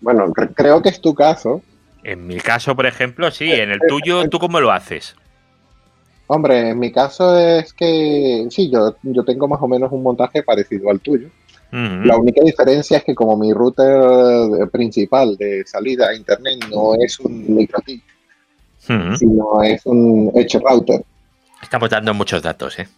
[0.00, 1.62] Bueno, creo que es tu caso.
[2.04, 3.50] En mi caso, por ejemplo, sí.
[3.50, 5.16] En el tuyo, ¿tú cómo lo haces?
[6.28, 10.42] Hombre, en mi caso es que sí, yo, yo tengo más o menos un montaje
[10.42, 11.28] parecido al tuyo.
[11.70, 17.20] La única diferencia es que como mi router principal de salida a internet no es
[17.20, 18.02] un MikroTik,
[18.78, 21.04] sino es un Edge router.
[21.62, 22.88] Estamos dando muchos datos, ¿eh?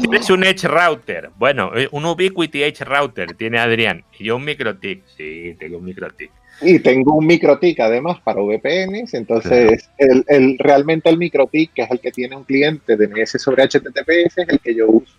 [0.00, 1.30] tienes un Edge router.
[1.36, 4.04] Bueno, eh, un Ubiquiti Edge router tiene Adrián.
[4.18, 5.02] Y yo un MikroTik.
[5.16, 6.30] Sí, tengo un MikroTik.
[6.64, 9.14] Y tengo un MikroTik además para VPNs.
[9.14, 13.40] Entonces, el, el, realmente el MikroTik, que es el que tiene un cliente de DNS
[13.40, 15.16] sobre HTTPS, es el que yo uso.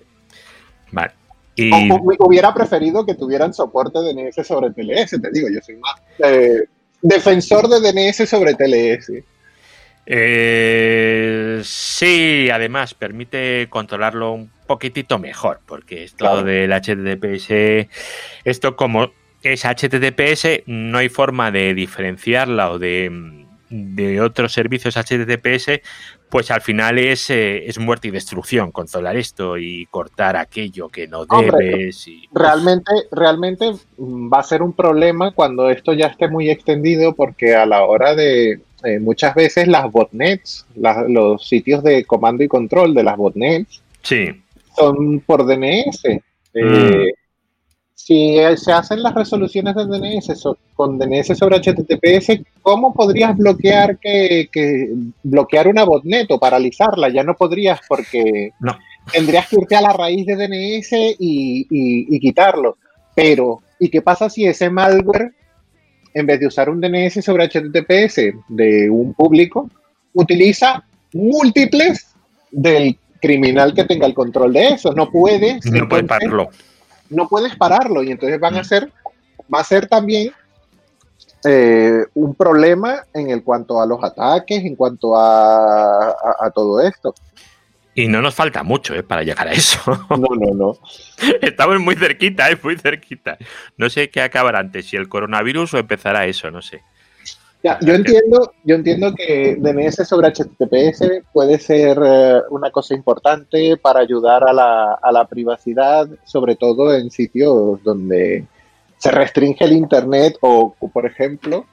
[0.91, 1.13] Vale.
[1.55, 1.71] Y...
[2.19, 6.65] hubiera preferido que tuvieran soporte de DNS sobre TLS, te digo, yo soy más eh,
[7.01, 9.23] defensor de DNS sobre TLS.
[10.07, 17.87] Eh, sí, además permite controlarlo un poquitito mejor, porque esto del HTTPS,
[18.43, 19.11] esto como
[19.53, 25.81] es HTTPS, no hay forma de diferenciarla o de de otros servicios HTTPS,
[26.29, 31.07] pues al final es, eh, es muerte y destrucción controlar esto y cortar aquello que
[31.07, 32.07] no debes.
[32.07, 37.55] Y, realmente, realmente va a ser un problema cuando esto ya esté muy extendido porque
[37.55, 40.65] a la hora de eh, muchas veces las botnets,
[41.07, 44.41] los sitios de comando y control de las botnets, sí.
[44.75, 46.05] son por DNS.
[46.05, 47.24] Eh, mm
[48.05, 50.31] si se hacen las resoluciones de DNS
[50.75, 57.09] con DNS sobre HTTPS, ¿cómo podrías bloquear que, bloquear una botnet o paralizarla?
[57.09, 58.51] Ya no podrías porque
[59.11, 62.77] tendrías que irte a la raíz de DNS y, quitarlo.
[63.15, 65.31] Pero, ¿y qué pasa si ese malware,
[66.13, 69.67] en vez de usar un DNS sobre HTTPS de un público,
[70.13, 72.13] utiliza múltiples
[72.51, 74.93] del criminal que tenga el control de eso?
[74.93, 75.57] No puede.
[75.71, 76.51] No puede pararlo
[77.09, 78.91] no puedes pararlo y entonces van a ser,
[79.53, 80.31] va a ser también
[81.43, 86.15] eh, un problema en el cuanto a los ataques, en cuanto a,
[86.53, 87.13] todo esto.
[87.93, 89.03] Y no nos falta mucho ¿eh?
[89.03, 89.79] para llegar a eso.
[90.09, 90.77] No, no, no.
[91.41, 92.57] Estamos muy cerquita, ¿eh?
[92.61, 93.37] muy cerquita.
[93.77, 96.81] No sé qué acabará antes, si el coronavirus o empezará eso, no sé
[97.81, 104.01] yo entiendo, yo entiendo que DNS sobre HTTPS puede ser eh, una cosa importante para
[104.01, 108.45] ayudar a la, a la, privacidad, sobre todo en sitios donde
[108.97, 111.65] se restringe el Internet o, por ejemplo,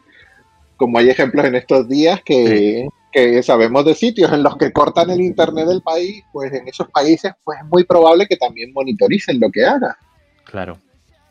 [0.76, 5.11] como hay ejemplos en estos días que, que, sabemos de sitios en los que cortan
[5.11, 9.38] el Internet del país, pues en esos países pues es muy probable que también monitoricen
[9.38, 9.96] lo que haga.
[10.44, 10.78] Claro.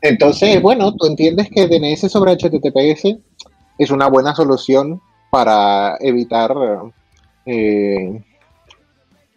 [0.01, 3.17] Entonces, bueno, tú entiendes que DNS sobre HTTPS
[3.77, 6.53] es una buena solución para evitar
[7.45, 8.21] eh,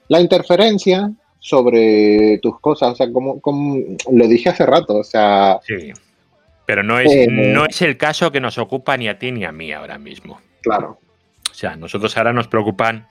[0.08, 3.78] la interferencia sobre tus cosas, o sea, como, como,
[4.10, 5.60] lo dije hace rato, o sea...
[5.62, 5.92] Sí,
[6.66, 9.44] pero no es, eh, no es el caso que nos ocupa ni a ti ni
[9.44, 10.40] a mí ahora mismo.
[10.62, 10.98] Claro.
[11.50, 13.06] O sea, nosotros ahora nos preocupan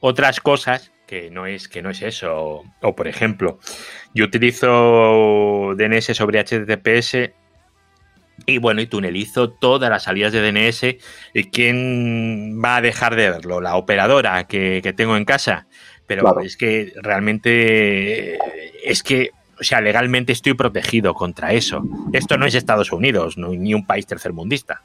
[0.00, 2.62] otras cosas que no es, que no es eso.
[2.80, 3.58] O, por ejemplo,
[4.14, 7.30] yo utilizo DNS sobre HTTPS
[8.46, 10.96] y bueno, y tunelizo todas las salidas de DNS.
[11.34, 13.60] ¿Y quién va a dejar de verlo?
[13.60, 15.66] La operadora que, tengo en casa.
[16.06, 18.36] Pero es que realmente
[18.84, 21.82] es que, o sea, legalmente estoy protegido contra eso.
[22.12, 24.82] Esto no es Estados Unidos, ni un país tercermundista.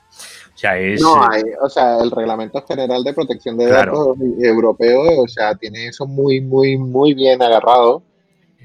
[0.53, 5.21] O sea, es, no hay, o sea, el Reglamento General de Protección de Datos europeo,
[5.21, 8.03] o sea, tiene eso muy, muy, muy bien agarrado.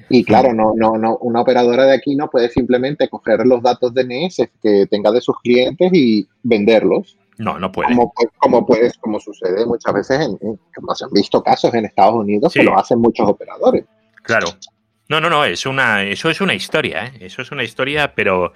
[0.08, 3.92] Y claro, no, no, no, una operadora de aquí no puede simplemente coger los datos
[3.94, 7.16] DNS que tenga de sus clientes y venderlos.
[7.38, 7.88] No, no puede.
[7.88, 10.38] Como, como puedes, como sucede muchas veces, en,
[10.94, 13.84] se han visto casos en Estados Unidos que lo hacen muchos operadores.
[14.22, 14.48] Claro.
[15.08, 17.12] No, no, no, es una, eso es una historia, ¿eh?
[17.20, 18.52] eso es una historia, pero,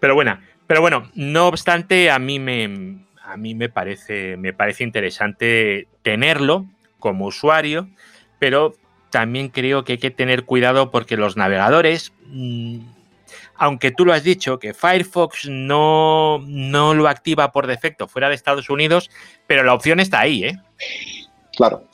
[0.00, 4.84] pero bueno, pero bueno, no obstante, a mí me, a mí me parece, me parece
[4.84, 6.66] interesante tenerlo
[6.98, 7.88] como usuario,
[8.38, 8.74] pero
[9.12, 12.80] también creo que hay que tener cuidado porque los navegadores, mm,
[13.54, 18.34] aunque tú lo has dicho, que Firefox no, no lo activa por defecto fuera de
[18.34, 19.10] Estados Unidos,
[19.46, 20.58] pero la opción está ahí, ¿eh?
[21.56, 21.84] Claro.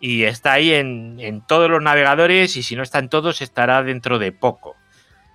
[0.00, 4.18] Y está ahí en, en todos los navegadores y si no están todos estará dentro
[4.18, 4.74] de poco.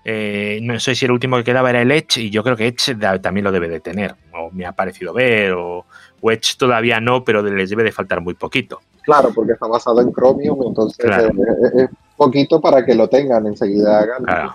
[0.10, 2.67] Eh, no sé si el último que quedaba era el Edge y yo creo que
[2.67, 5.86] Edge también lo debe de tener, o me ha parecido ver, o,
[6.23, 8.82] Edge todavía no, pero les debe de faltar muy poquito.
[9.03, 14.51] Claro, porque está basado en Chromium, entonces es, poquito para que lo tengan enseguida hagan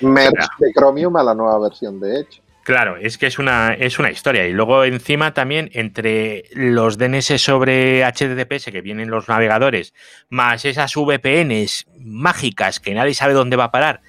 [0.00, 2.40] merge de Chromium a la nueva versión de Edge.
[2.62, 4.46] Claro, es que es una, es una historia.
[4.46, 9.92] Y luego encima también entre los DNS sobre HTTPS que vienen los navegadores,
[10.30, 14.00] más esas VPNs mágicas que nadie sabe dónde va a parar,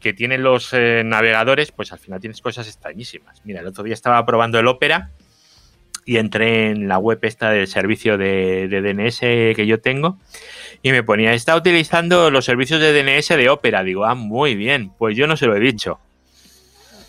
[0.00, 3.40] que tienen los eh, navegadores, pues al final tienes cosas extrañísimas.
[3.44, 5.10] Mira, el otro día estaba probando el Opera
[6.04, 10.18] y entré en la web esta del servicio de, DNS que yo tengo
[10.82, 13.82] y me ponía, está utilizando los servicios de DNS de Opera.
[13.82, 15.98] Digo, ah, muy bien, pues yo no se lo he dicho.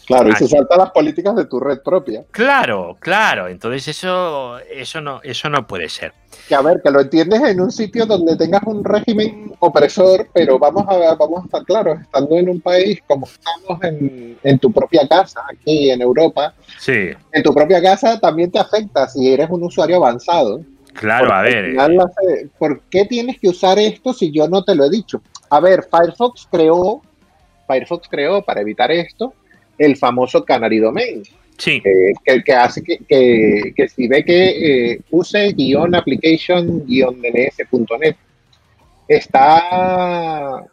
[0.06, 2.24] Claro, y se saltan las políticas de tu red propia.
[2.32, 3.48] Claro, claro.
[3.48, 6.14] Entonces eso, eso no, eso no puede ser.
[6.48, 10.60] Que a ver, que lo entiendes en un sitio donde tengas un régimen opresor, pero
[10.60, 14.72] vamos a vamos a estar claros, estando en un país como estamos en, en tu
[14.72, 17.10] propia casa, aquí en Europa, sí.
[17.32, 20.62] en tu propia casa también te afecta si eres un usuario avanzado.
[20.94, 21.76] Claro, a ver.
[22.58, 25.22] ¿Por qué tienes que usar esto si yo no te lo he dicho?
[25.50, 27.02] A ver, Firefox creó,
[27.68, 29.34] Firefox creó para evitar esto
[29.78, 31.24] el famoso Canary Domain.
[31.58, 31.82] Sí.
[31.82, 38.18] que, hace que, que, si ve que eh, use guion application guion dns.net
[39.08, 40.66] está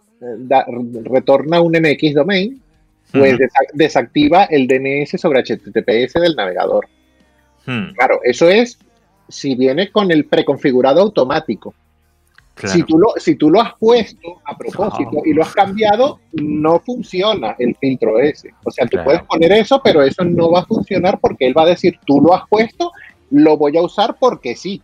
[1.04, 2.60] retorna un MX domain,
[3.12, 3.38] pues
[3.74, 6.88] desactiva el DNS sobre HTTPS del navegador.
[7.66, 7.92] Hmm.
[7.94, 8.78] Claro, eso es
[9.28, 11.74] si viene con el preconfigurado automático.
[12.56, 16.78] Si, tú lo, si tú lo has puesto a propósito y lo has cambiado, no
[16.80, 18.50] funciona el filtro ese.
[18.64, 21.62] O sea, tú puedes poner eso, pero eso no va a funcionar porque él va
[21.62, 22.92] a decir, tú lo has puesto,
[23.30, 24.82] lo voy a usar porque sí.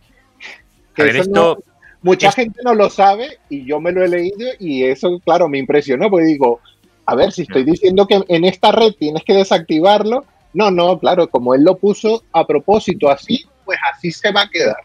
[2.01, 5.59] mucha gente no lo sabe y yo me lo he leído y eso, claro, me
[5.59, 6.59] impresionó porque digo,
[7.05, 11.29] a ver, si estoy diciendo que en esta red tienes que desactivarlo, no, no, claro,
[11.29, 14.77] como él lo puso a propósito así, pues así se va a quedar.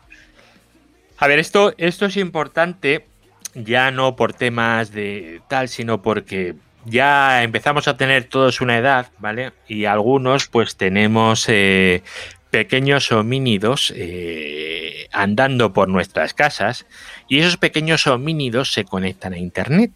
[1.18, 3.06] A ver, esto, esto es importante,
[3.54, 9.10] ya no por temas de tal, sino porque ya empezamos a tener todos una edad,
[9.18, 9.52] ¿vale?
[9.68, 12.02] Y algunos pues tenemos eh,
[12.50, 16.86] pequeños homínidos eh, andando por nuestras casas
[17.28, 19.92] y esos pequeños homínidos se conectan a Internet.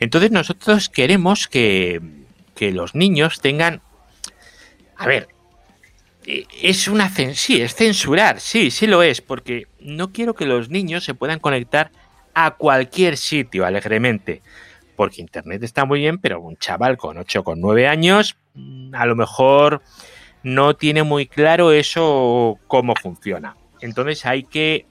[0.00, 2.00] Entonces nosotros queremos que,
[2.54, 3.82] que los niños tengan...
[4.96, 5.28] A ver,
[6.26, 11.04] es una sí, es censurar, sí, sí lo es, porque no quiero que los niños
[11.04, 11.90] se puedan conectar
[12.34, 14.42] a cualquier sitio alegremente.
[14.96, 19.06] Porque Internet está muy bien, pero un chaval con 8 con 9 años mm, a
[19.06, 19.82] lo mejor
[20.42, 23.56] no tiene muy claro eso cómo funciona.
[23.80, 24.86] Entonces hay que,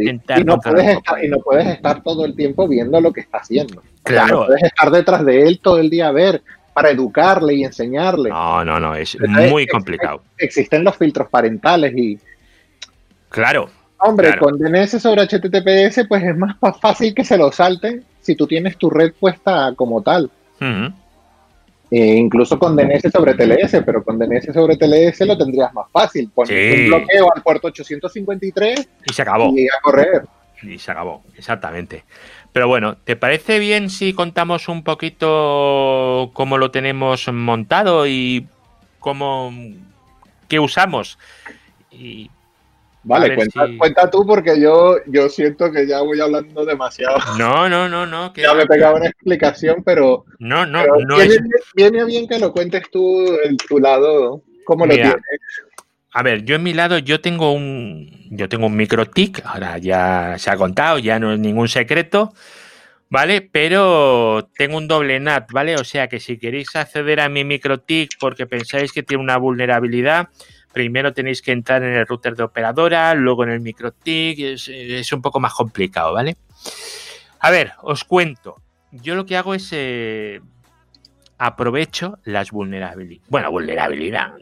[0.00, 3.20] intentar y, no puedes estar, y, no puedes estar, todo el tiempo viendo lo que
[3.20, 3.82] está haciendo.
[4.02, 4.40] Claro.
[4.40, 8.30] no puedes estar detrás de él todo el día a ver para educarle y enseñarle.
[8.30, 10.22] No, no, no, es muy complicado.
[10.38, 12.18] Existen los filtros parentales y...
[13.28, 13.68] Claro.
[13.98, 18.46] Hombre, con DNS sobre HTTPS, pues es más fácil que se lo salten si tú
[18.46, 20.30] tienes tu red puesta como tal.
[20.60, 26.30] Eh, incluso con DNS sobre TLS, pero con DNS sobre TLS lo tendrías más fácil.
[26.34, 29.52] Poner un bloqueo al puerto 853 y se acabó.
[29.56, 30.24] Y a correr.
[30.62, 32.04] Y se acabó, exactamente.
[32.52, 38.46] Pero bueno, ¿te parece bien si contamos un poquito cómo lo tenemos montado y
[39.00, 39.52] cómo
[40.48, 41.18] qué usamos?
[41.90, 42.30] Y
[43.04, 43.34] Vale,
[43.78, 47.16] cuenta, tú porque yo, yo siento que ya voy hablando demasiado.
[47.36, 48.32] No, no, no, no.
[48.36, 50.24] ya me pegaba una explicación, pero.
[50.38, 51.16] No, no, no.
[51.16, 51.38] Viene,
[51.74, 55.16] viene, bien que lo cuentes tú en tu lado, cómo lo tienes.
[56.12, 58.28] A ver, yo en mi lado, yo tengo un.
[58.30, 62.32] Yo tengo un microtic, ahora ya se ha contado, ya no es ningún secreto.
[63.08, 63.42] ¿Vale?
[63.42, 65.76] Pero tengo un doble NAT, ¿vale?
[65.76, 70.30] O sea que si queréis acceder a mi microtic porque pensáis que tiene una vulnerabilidad,
[70.72, 75.12] primero tenéis que entrar en el router de operadora, luego en el microtik, es, es
[75.12, 76.38] un poco más complicado, ¿vale?
[77.40, 78.62] A ver, os cuento.
[78.92, 80.40] Yo lo que hago es eh,
[81.36, 83.28] aprovecho las vulnerabilidades.
[83.28, 84.32] Bueno, vulnerabilidad.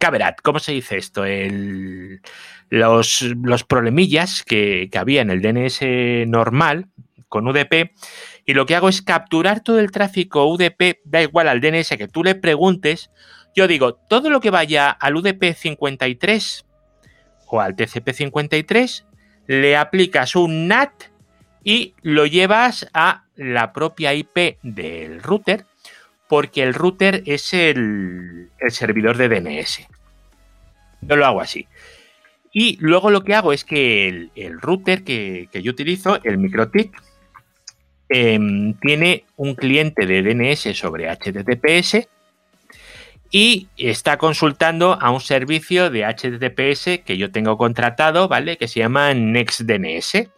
[0.00, 1.24] Caverat, ¿cómo se dice esto?
[1.24, 2.22] El,
[2.70, 5.80] los, los problemillas que, que había en el DNS
[6.26, 6.88] normal
[7.28, 7.92] con UDP
[8.44, 12.08] y lo que hago es capturar todo el tráfico UDP, da igual al DNS que
[12.08, 13.10] tú le preguntes,
[13.54, 16.64] yo digo, todo lo que vaya al UDP53
[17.46, 19.04] o al TCP53,
[19.46, 20.90] le aplicas un NAT
[21.62, 25.66] y lo llevas a la propia IP del router,
[26.30, 29.88] porque el router es el, servidor de DNS.
[31.00, 31.66] Yo lo hago así.
[32.52, 37.02] Y luego lo que hago es que el, router que, yo utilizo, el MikroTik,
[38.10, 42.08] em, tiene un cliente de DNS sobre HTTPS
[43.32, 48.56] y está consultando a un servicio de HTTPS que yo tengo contratado, ¿vale?
[48.56, 50.28] Que se llama NextDNS,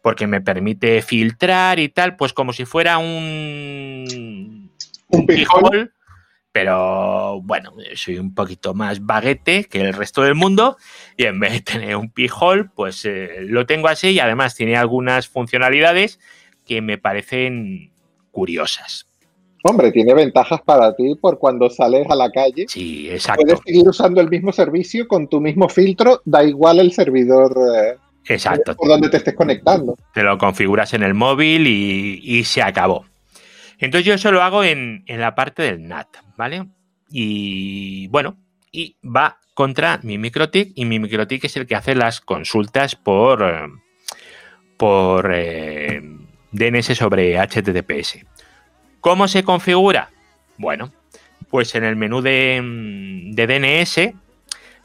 [0.00, 4.63] porque me permite filtrar y tal, pues como si fuera un,
[5.14, 5.92] un pijol,
[6.52, 10.76] pero bueno, soy un poquito más baguete que el resto del mundo
[11.16, 14.76] y en vez de tener un pijol, pues eh, lo tengo así y además tiene
[14.76, 16.20] algunas funcionalidades
[16.64, 17.92] que me parecen
[18.30, 19.08] curiosas.
[19.66, 22.66] Hombre, tiene ventajas para ti por cuando sales a la calle.
[22.68, 23.44] Sí, exacto.
[23.44, 27.56] Puedes seguir usando el mismo servicio con tu mismo filtro, da igual el servidor.
[27.74, 27.96] Eh,
[28.26, 28.76] exacto.
[28.76, 29.96] Por donde te estés conectando.
[30.12, 33.06] Te lo configuras en el móvil y, se acabó.
[33.84, 36.66] Entonces yo eso lo hago en, la parte del NAT, ¿vale?
[37.10, 38.38] Y bueno,
[38.72, 43.42] y va contra mi MikroTik y mi MikroTik es el que hace las consultas por,
[43.42, 43.68] eh,
[44.76, 46.02] por eh,
[46.50, 48.26] DNS sobre HTTPS.
[49.00, 50.10] ¿Cómo se configura?
[50.56, 50.92] Bueno,
[51.50, 52.62] pues en el menú de,
[53.32, 54.14] DNS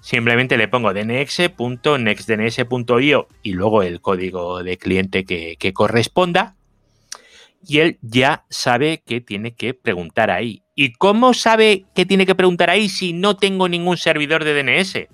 [0.02, 6.58] simplemente le pongo dnx.nextdns.io y luego el código de cliente que, corresponda
[7.68, 10.64] y él ya sabe que tiene que preguntar ahí.
[10.76, 15.08] ¿Y cómo sabe que tiene que preguntar ahí si no tengo ningún servidor de DNS?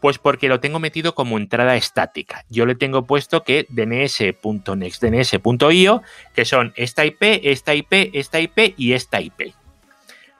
[0.00, 2.44] Pues porque lo tengo metido como entrada estática.
[2.50, 6.02] Yo le tengo puesto que dns.nextdns.io,
[6.34, 9.54] que son esta IP, esta IP, esta IP y esta IP.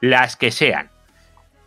[0.01, 0.91] Las que sean.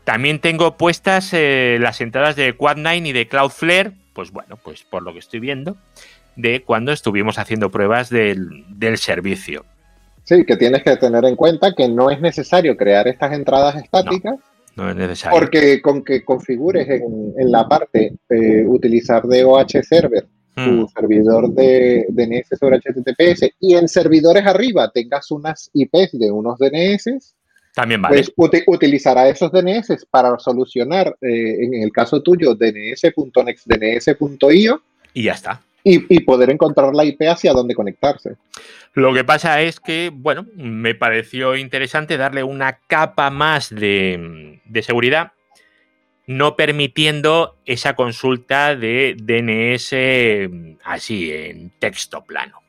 [0.03, 5.03] También tengo puestas eh, las entradas de Quad9 y de Cloudflare, pues bueno, pues por
[5.03, 5.75] lo que estoy viendo,
[6.37, 8.63] de cuando estuvimos haciendo pruebas del,
[8.97, 9.65] servicio.
[10.23, 14.35] Sí, que tienes que tener en cuenta que no es necesario crear estas entradas estáticas.
[14.75, 15.37] No es necesario.
[15.37, 20.87] Porque con que configures en, la parte eh, utilizar DOH Server, tu hmm.
[20.89, 27.33] servidor de DNS sobre HTTPS, y en servidores arriba tengas unas IPs de unos DNS,
[27.73, 28.23] también vale.
[28.35, 34.81] Pues utilizará esos DNS para solucionar, eh, en el caso tuyo, dns.nextdns.io.
[35.13, 38.35] Y ya está y, poder encontrar la IP hacia dónde conectarse.
[38.93, 45.31] Lo que pasa es que, bueno, me pareció interesante darle una capa más de, seguridad,
[46.25, 52.61] no permitiendo esa consulta de DNS así, en texto plano.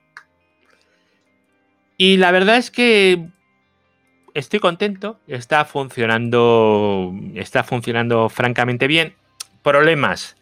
[1.96, 3.26] Y la verdad es que
[4.34, 9.14] estoy contento, está funcionando, está funcionando francamente bien.
[9.64, 10.37] Problemas,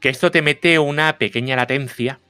[0.00, 2.20] que esto te mete una pequeña latencia,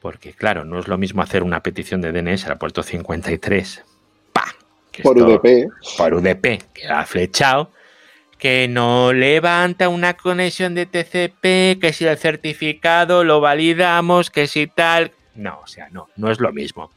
[0.00, 3.84] porque claro, no es lo mismo hacer una petición de DNS al puerto 53,
[4.32, 4.54] ¡pa!
[5.02, 5.70] por UDP.
[5.96, 7.70] Por UDP, que ha flechado,
[8.38, 14.66] que no levanta una conexión de TCP, que si el certificado lo validamos, que si
[14.66, 15.12] tal.
[15.34, 16.90] No, o sea, no, no es lo mismo.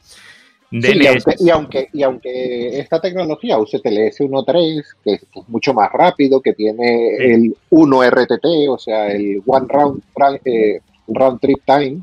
[0.70, 6.52] Y, aunque, y, aunque, esta tecnología use TLS 1.3, que es mucho más rápido, que
[6.52, 10.02] tiene el 1RTT, o sea, el One Round,
[10.44, 12.00] eh, round Trip Time,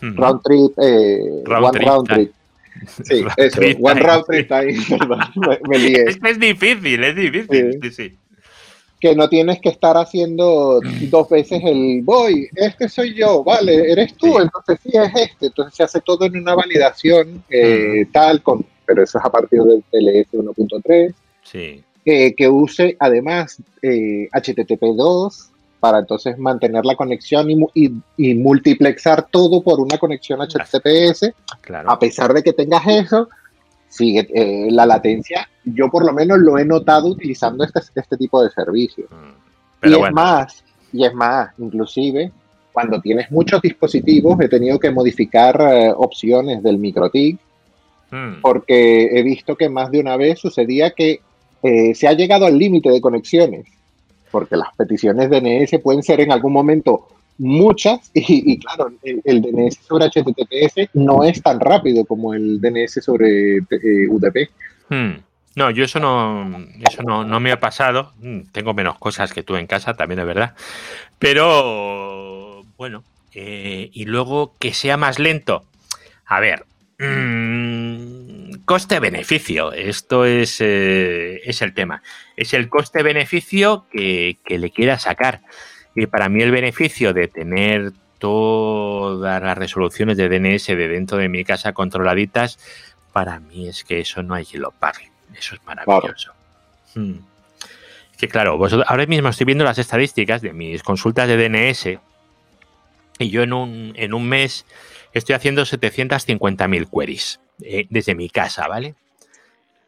[0.00, 2.32] Round Trip, eh, One Round Trip.
[3.02, 4.72] Sí, eso, One Round Trip Time,
[5.68, 8.16] me, Es, es difícil, es difícil, sí, sí
[9.00, 10.80] que no tienes que estar haciendo
[11.10, 15.74] dos veces el voy, este soy yo, vale, eres tú, entonces sí es este, entonces
[15.74, 19.82] se hace todo en una validación eh, tal, con, pero eso es a partir del
[19.90, 21.84] TLS 1.3, sí.
[22.04, 29.62] Eh, que use además eh, HTTP2 para entonces mantener la conexión y, y, multiplexar todo
[29.62, 31.90] por una conexión HTTPS, claro.
[31.90, 33.28] a pesar de que tengas eso,
[33.88, 38.42] sigue eh, la latencia, yo por lo menos lo he notado utilizando este, este tipo
[38.42, 39.08] de servicios.
[39.10, 42.32] Mm, y es más, y es más, inclusive
[42.72, 47.38] cuando tienes muchos dispositivos he tenido que modificar eh, opciones del MikroTik
[48.10, 48.40] mm.
[48.40, 51.20] porque he visto que más de una vez sucedía que
[51.62, 53.66] eh, se ha llegado al límite de conexiones,
[54.30, 57.08] porque las peticiones DNS pueden ser en algún momento
[57.38, 63.56] muchas y, claro, el, DNS sobre HTTPS no es tan rápido como el DNS sobre
[63.56, 64.50] eh, UDP.
[64.88, 65.20] Hmm.
[65.54, 68.12] No, yo eso no, eso no, me ha pasado.
[68.20, 70.54] Hmm, tengo menos cosas que tú en casa, también es verdad.
[71.18, 73.02] Pero bueno,
[73.34, 75.64] eh, y luego que sea más lento.
[76.26, 76.64] A ver,
[76.98, 79.72] mm, coste-beneficio.
[79.72, 82.02] Esto es, eh, es el tema.
[82.36, 85.42] Es el coste-beneficio que, que le quiera sacar.
[86.00, 91.28] Y para mí el beneficio de tener todas las resoluciones de DNS de dentro de
[91.28, 92.56] mi casa controladitas,
[93.12, 95.10] para mí es que eso no hay quien lo pague.
[95.36, 96.32] Eso es maravilloso.
[96.94, 97.14] Hmm.
[98.16, 101.98] Que claro, ahora mismo estoy viendo las estadísticas de mis consultas de DNS
[103.18, 104.66] y yo en un, en un mes
[105.12, 108.94] estoy haciendo 750.000 queries eh, desde mi casa, ¿vale?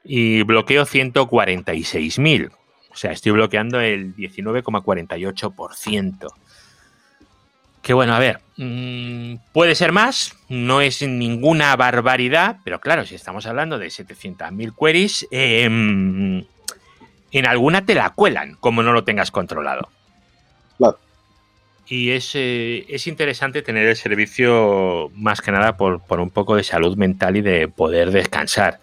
[0.02, 2.50] Y bloqueo 146.000.
[2.90, 6.34] O sea, estoy bloqueando el 19,48%.
[7.82, 13.14] Que bueno, a ver, mm, puede ser más, no es ninguna barbaridad, pero claro, si
[13.14, 16.44] estamos hablando de 700.000 queries, em,
[17.32, 19.88] en alguna te la cuelan, como no lo tengas controlado.
[20.76, 20.98] Claro
[21.90, 26.62] y es, eh, es, interesante tener el servicio más que nada por, un poco de
[26.62, 28.78] salud mental y de poder descansar.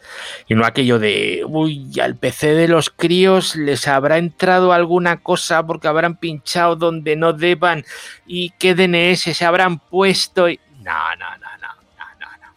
[0.50, 5.66] Y no aquello de, uy, al PC de los críos les habrá entrado alguna cosa
[5.66, 7.86] porque habrán pinchado donde no deban
[8.26, 10.50] y qué DNS se habrán puesto.
[10.50, 10.60] Y...
[10.84, 12.54] No, no, no, no, no, no, no.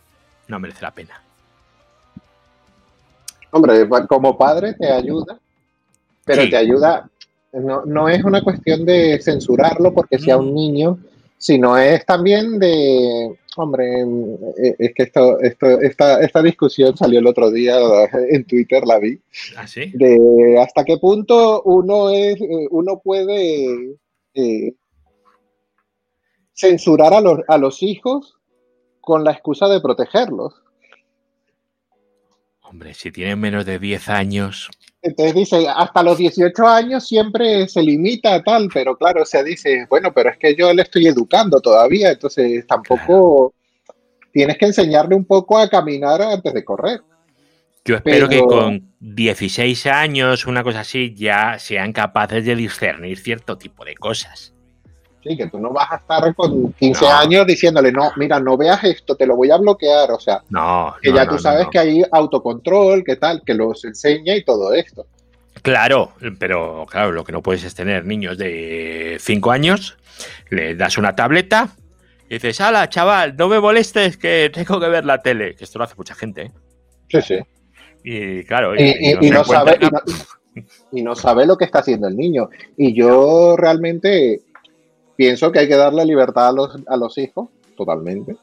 [0.49, 1.23] No merece la pena.
[3.53, 5.39] Hombre, como padre te ayuda,
[6.25, 7.09] pero te ayuda
[7.53, 10.99] no, no es una cuestión de censurarlo porque sea un niño,
[11.37, 17.27] sino es también de, hombre, eh, es que esto, esto, esta, esta discusión salió el
[17.27, 17.77] otro día
[18.31, 19.21] en Twitter, la vi,
[19.57, 19.91] ¿Ah, sí?
[19.95, 23.97] de hasta qué punto uno, es, eh, uno puede
[24.35, 24.75] eh,
[26.53, 28.37] censurar a los, a los hijos
[29.01, 30.63] con la excusa de protegerlos.
[32.61, 34.71] Hombre, si tienen menos de 10 años,
[35.03, 39.43] entonces dice, hasta los 18 años siempre se limita a tal, pero claro, o sea,
[39.43, 43.55] dice, bueno, pero es que yo le estoy educando todavía, entonces tampoco
[44.33, 47.01] tienes que enseñarle un poco a caminar antes de correr.
[47.85, 53.57] Yo espero que con 16 años, una cosa así, ya sean capaces de discernir cierto
[53.57, 54.53] tipo de cosas.
[55.23, 58.83] Sí, que tú no vas a estar con 15 años diciéndole, no, mira, no veas
[58.85, 60.11] esto, te lo voy a bloquear.
[60.12, 64.35] O sea, no, que ya tú sabes que hay autocontrol, que tal, que los enseña
[64.35, 65.07] y todo esto.
[65.62, 69.99] Claro, pero claro, lo que no puedes es tener niños de 5 años,
[70.49, 71.77] le das una tableta
[72.31, 75.57] y dices, hala, chaval, no me molestes que tengo que ver la tele.
[75.57, 76.43] Que esto lo hace mucha gente.
[76.43, 76.53] ¿eh?
[77.09, 77.39] Sí, sí.
[78.05, 79.79] Y claro, y, no, sabe,
[80.93, 82.49] y no sabe lo que está haciendo el niño.
[82.77, 84.43] Y yo realmente
[85.21, 88.37] pienso que hay que darle libertad a los, a los hijos, totalmente.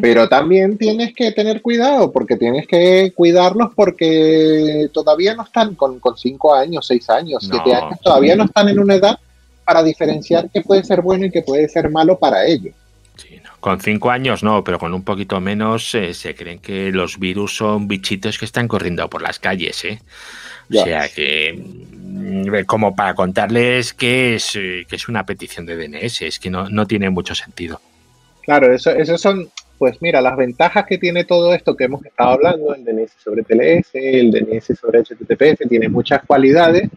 [0.00, 5.98] Pero también tienes que tener cuidado, porque tienes que cuidarlos porque todavía no están con,
[5.98, 9.18] con cinco años, seis años, siete años, todavía no están en una edad
[9.64, 12.76] para diferenciar qué puede ser bueno y qué puede ser malo para ellos.
[13.60, 17.56] Con cinco años no, pero con un poquito menos eh, se creen que los virus
[17.56, 20.00] son bichitos que están corriendo por las calles, ¿eh?
[20.70, 25.76] O sea que, mm, como para contarles que es, eh, que es una petición de
[25.76, 27.80] DNS, es que no, tiene mucho sentido.
[28.42, 29.48] Claro, eso, eso son,
[29.78, 33.42] pues mira, las ventajas que tiene todo esto que hemos estado hablando, el DNS sobre
[33.42, 36.90] TLS, el DNS sobre HTTPS, tiene muchas cualidades,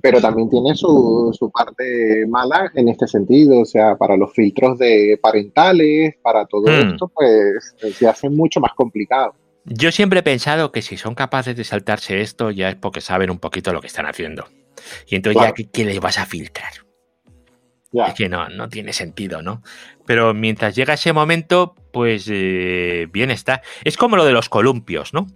[0.00, 4.78] pero también tiene su, su, parte mala en este sentido, o sea, para los filtros
[4.78, 6.90] de parentales, para todo hmm.
[6.92, 9.34] esto, pues se hace mucho más complicado.
[9.64, 13.30] Yo siempre he pensado que si son capaces de saltarse esto ya es porque saben
[13.30, 14.46] un poquito lo que están haciendo.
[15.06, 16.72] Y entonces ya, ¿qué, les vas a filtrar?
[17.92, 19.62] Es que no, no tiene sentido, ¿no?
[20.04, 23.62] Pero mientras llega ese momento, pues eh, bien está.
[23.84, 25.26] Es como lo de los columpios, ¿no?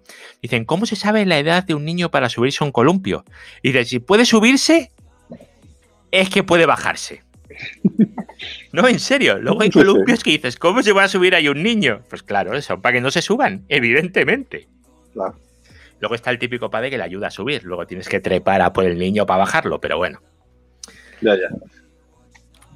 [0.42, 3.24] Dicen, ¿cómo se sabe la edad de un niño para subirse a un columpio?
[3.62, 4.90] Y dicen, si puede subirse,
[6.10, 7.22] es que puede bajarse.
[8.72, 9.38] No, en serio.
[9.38, 12.02] Luego hay columpios que dices, ¿cómo se va a subir ahí un niño?
[12.08, 14.66] Pues claro, eso, para que no se suban, evidentemente.
[16.00, 17.62] Luego está el típico padre que le ayuda a subir.
[17.62, 20.20] Luego tienes que trepar a por el niño para bajarlo, pero bueno.
[21.20, 21.48] Ya, ya.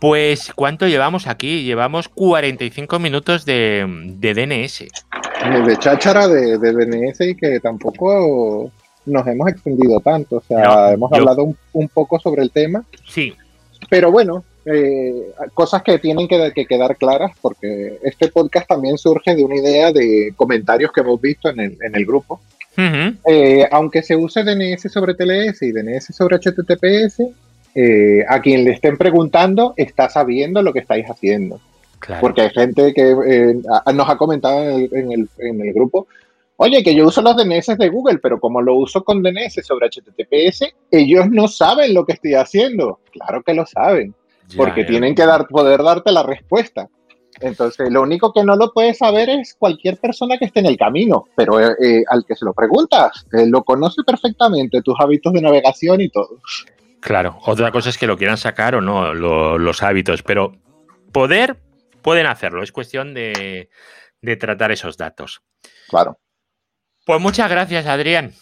[0.07, 1.65] Pues, ¿cuánto llevamos aquí?
[1.65, 3.85] Llevamos 45 minutos de,
[4.21, 4.85] DNS.
[5.67, 8.71] De cháchara de, DNS y que tampoco
[9.05, 10.37] nos hemos extendido tanto.
[10.37, 12.85] O sea, hemos hablado un, poco sobre el tema.
[13.05, 13.35] Sí.
[13.91, 19.43] Pero bueno, eh, cosas que tienen que, quedar claras porque este podcast también surge de
[19.43, 22.41] una idea de comentarios que hemos visto en el, grupo.
[22.77, 27.23] Eh, aunque se use DNS sobre TLS y DNS sobre HTTPS,
[27.79, 31.61] eh, a quien le estén preguntando está sabiendo lo que estáis haciendo.
[32.23, 33.55] Porque hay gente que eh,
[33.93, 36.07] nos ha comentado en el, grupo,
[36.57, 39.89] oye, que yo uso los DNS de Google, pero como lo uso con DNS sobre
[39.89, 43.01] HTTPS, ellos no saben lo que estoy haciendo.
[43.13, 44.15] Claro que lo saben,
[44.57, 46.89] porque tienen que dar, poder darte la respuesta.
[47.41, 50.79] Entonces, lo único que no lo puede saber es cualquier persona que esté en el
[50.79, 56.01] camino, pero eh, al que se lo preguntas, lo conoce perfectamente, tus hábitos de navegación
[56.01, 56.39] y todo.
[57.01, 60.53] Claro, otra cosa es que lo quieran sacar o no, los hábitos, pero
[61.13, 61.57] poder,
[62.03, 63.69] pueden hacerlo, es cuestión de,
[64.39, 65.43] tratar esos datos.
[65.89, 66.19] Claro.
[67.05, 68.33] Pues muchas gracias, Adrián.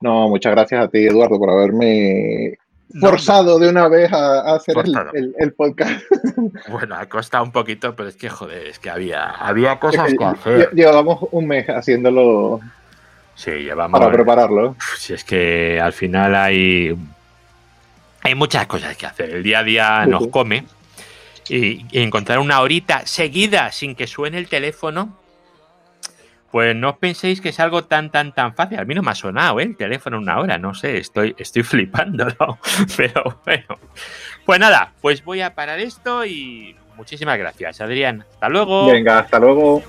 [0.00, 2.56] No, muchas gracias a ti, Eduardo, por haberme
[3.00, 4.76] forzado de una vez a, hacer
[5.38, 6.02] el, podcast.
[6.68, 10.24] Bueno, ha costado un poquito, pero es que, joder, es que había, había cosas que
[10.24, 10.70] hacer.
[10.72, 12.60] Llevamos un mes haciéndolo
[13.34, 14.76] sí, llevamos, para prepararlo.
[14.98, 16.96] Si es que al final hay
[18.22, 19.30] hay muchas cosas que hacer.
[19.30, 20.64] El día a día nos come.
[21.48, 25.18] Y, encontrar una horita seguida sin que suene el teléfono,
[26.50, 28.78] pues no os penséis que es algo tan, tan, tan fácil.
[28.78, 29.64] A mí no me ha sonado ¿eh?
[29.64, 32.58] el teléfono una hora, no sé, estoy, estoy flipándolo.
[32.96, 33.78] Pero bueno.
[34.46, 38.24] Pues nada, pues voy a parar esto y muchísimas gracias, Adrián.
[38.32, 38.86] Hasta luego.
[38.86, 39.82] Venga, hasta luego.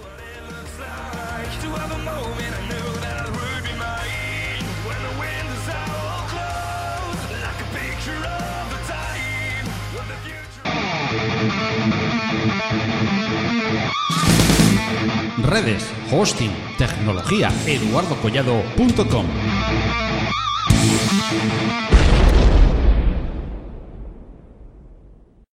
[15.44, 19.26] Redes, hosting, tecnología, eduardocollado.com.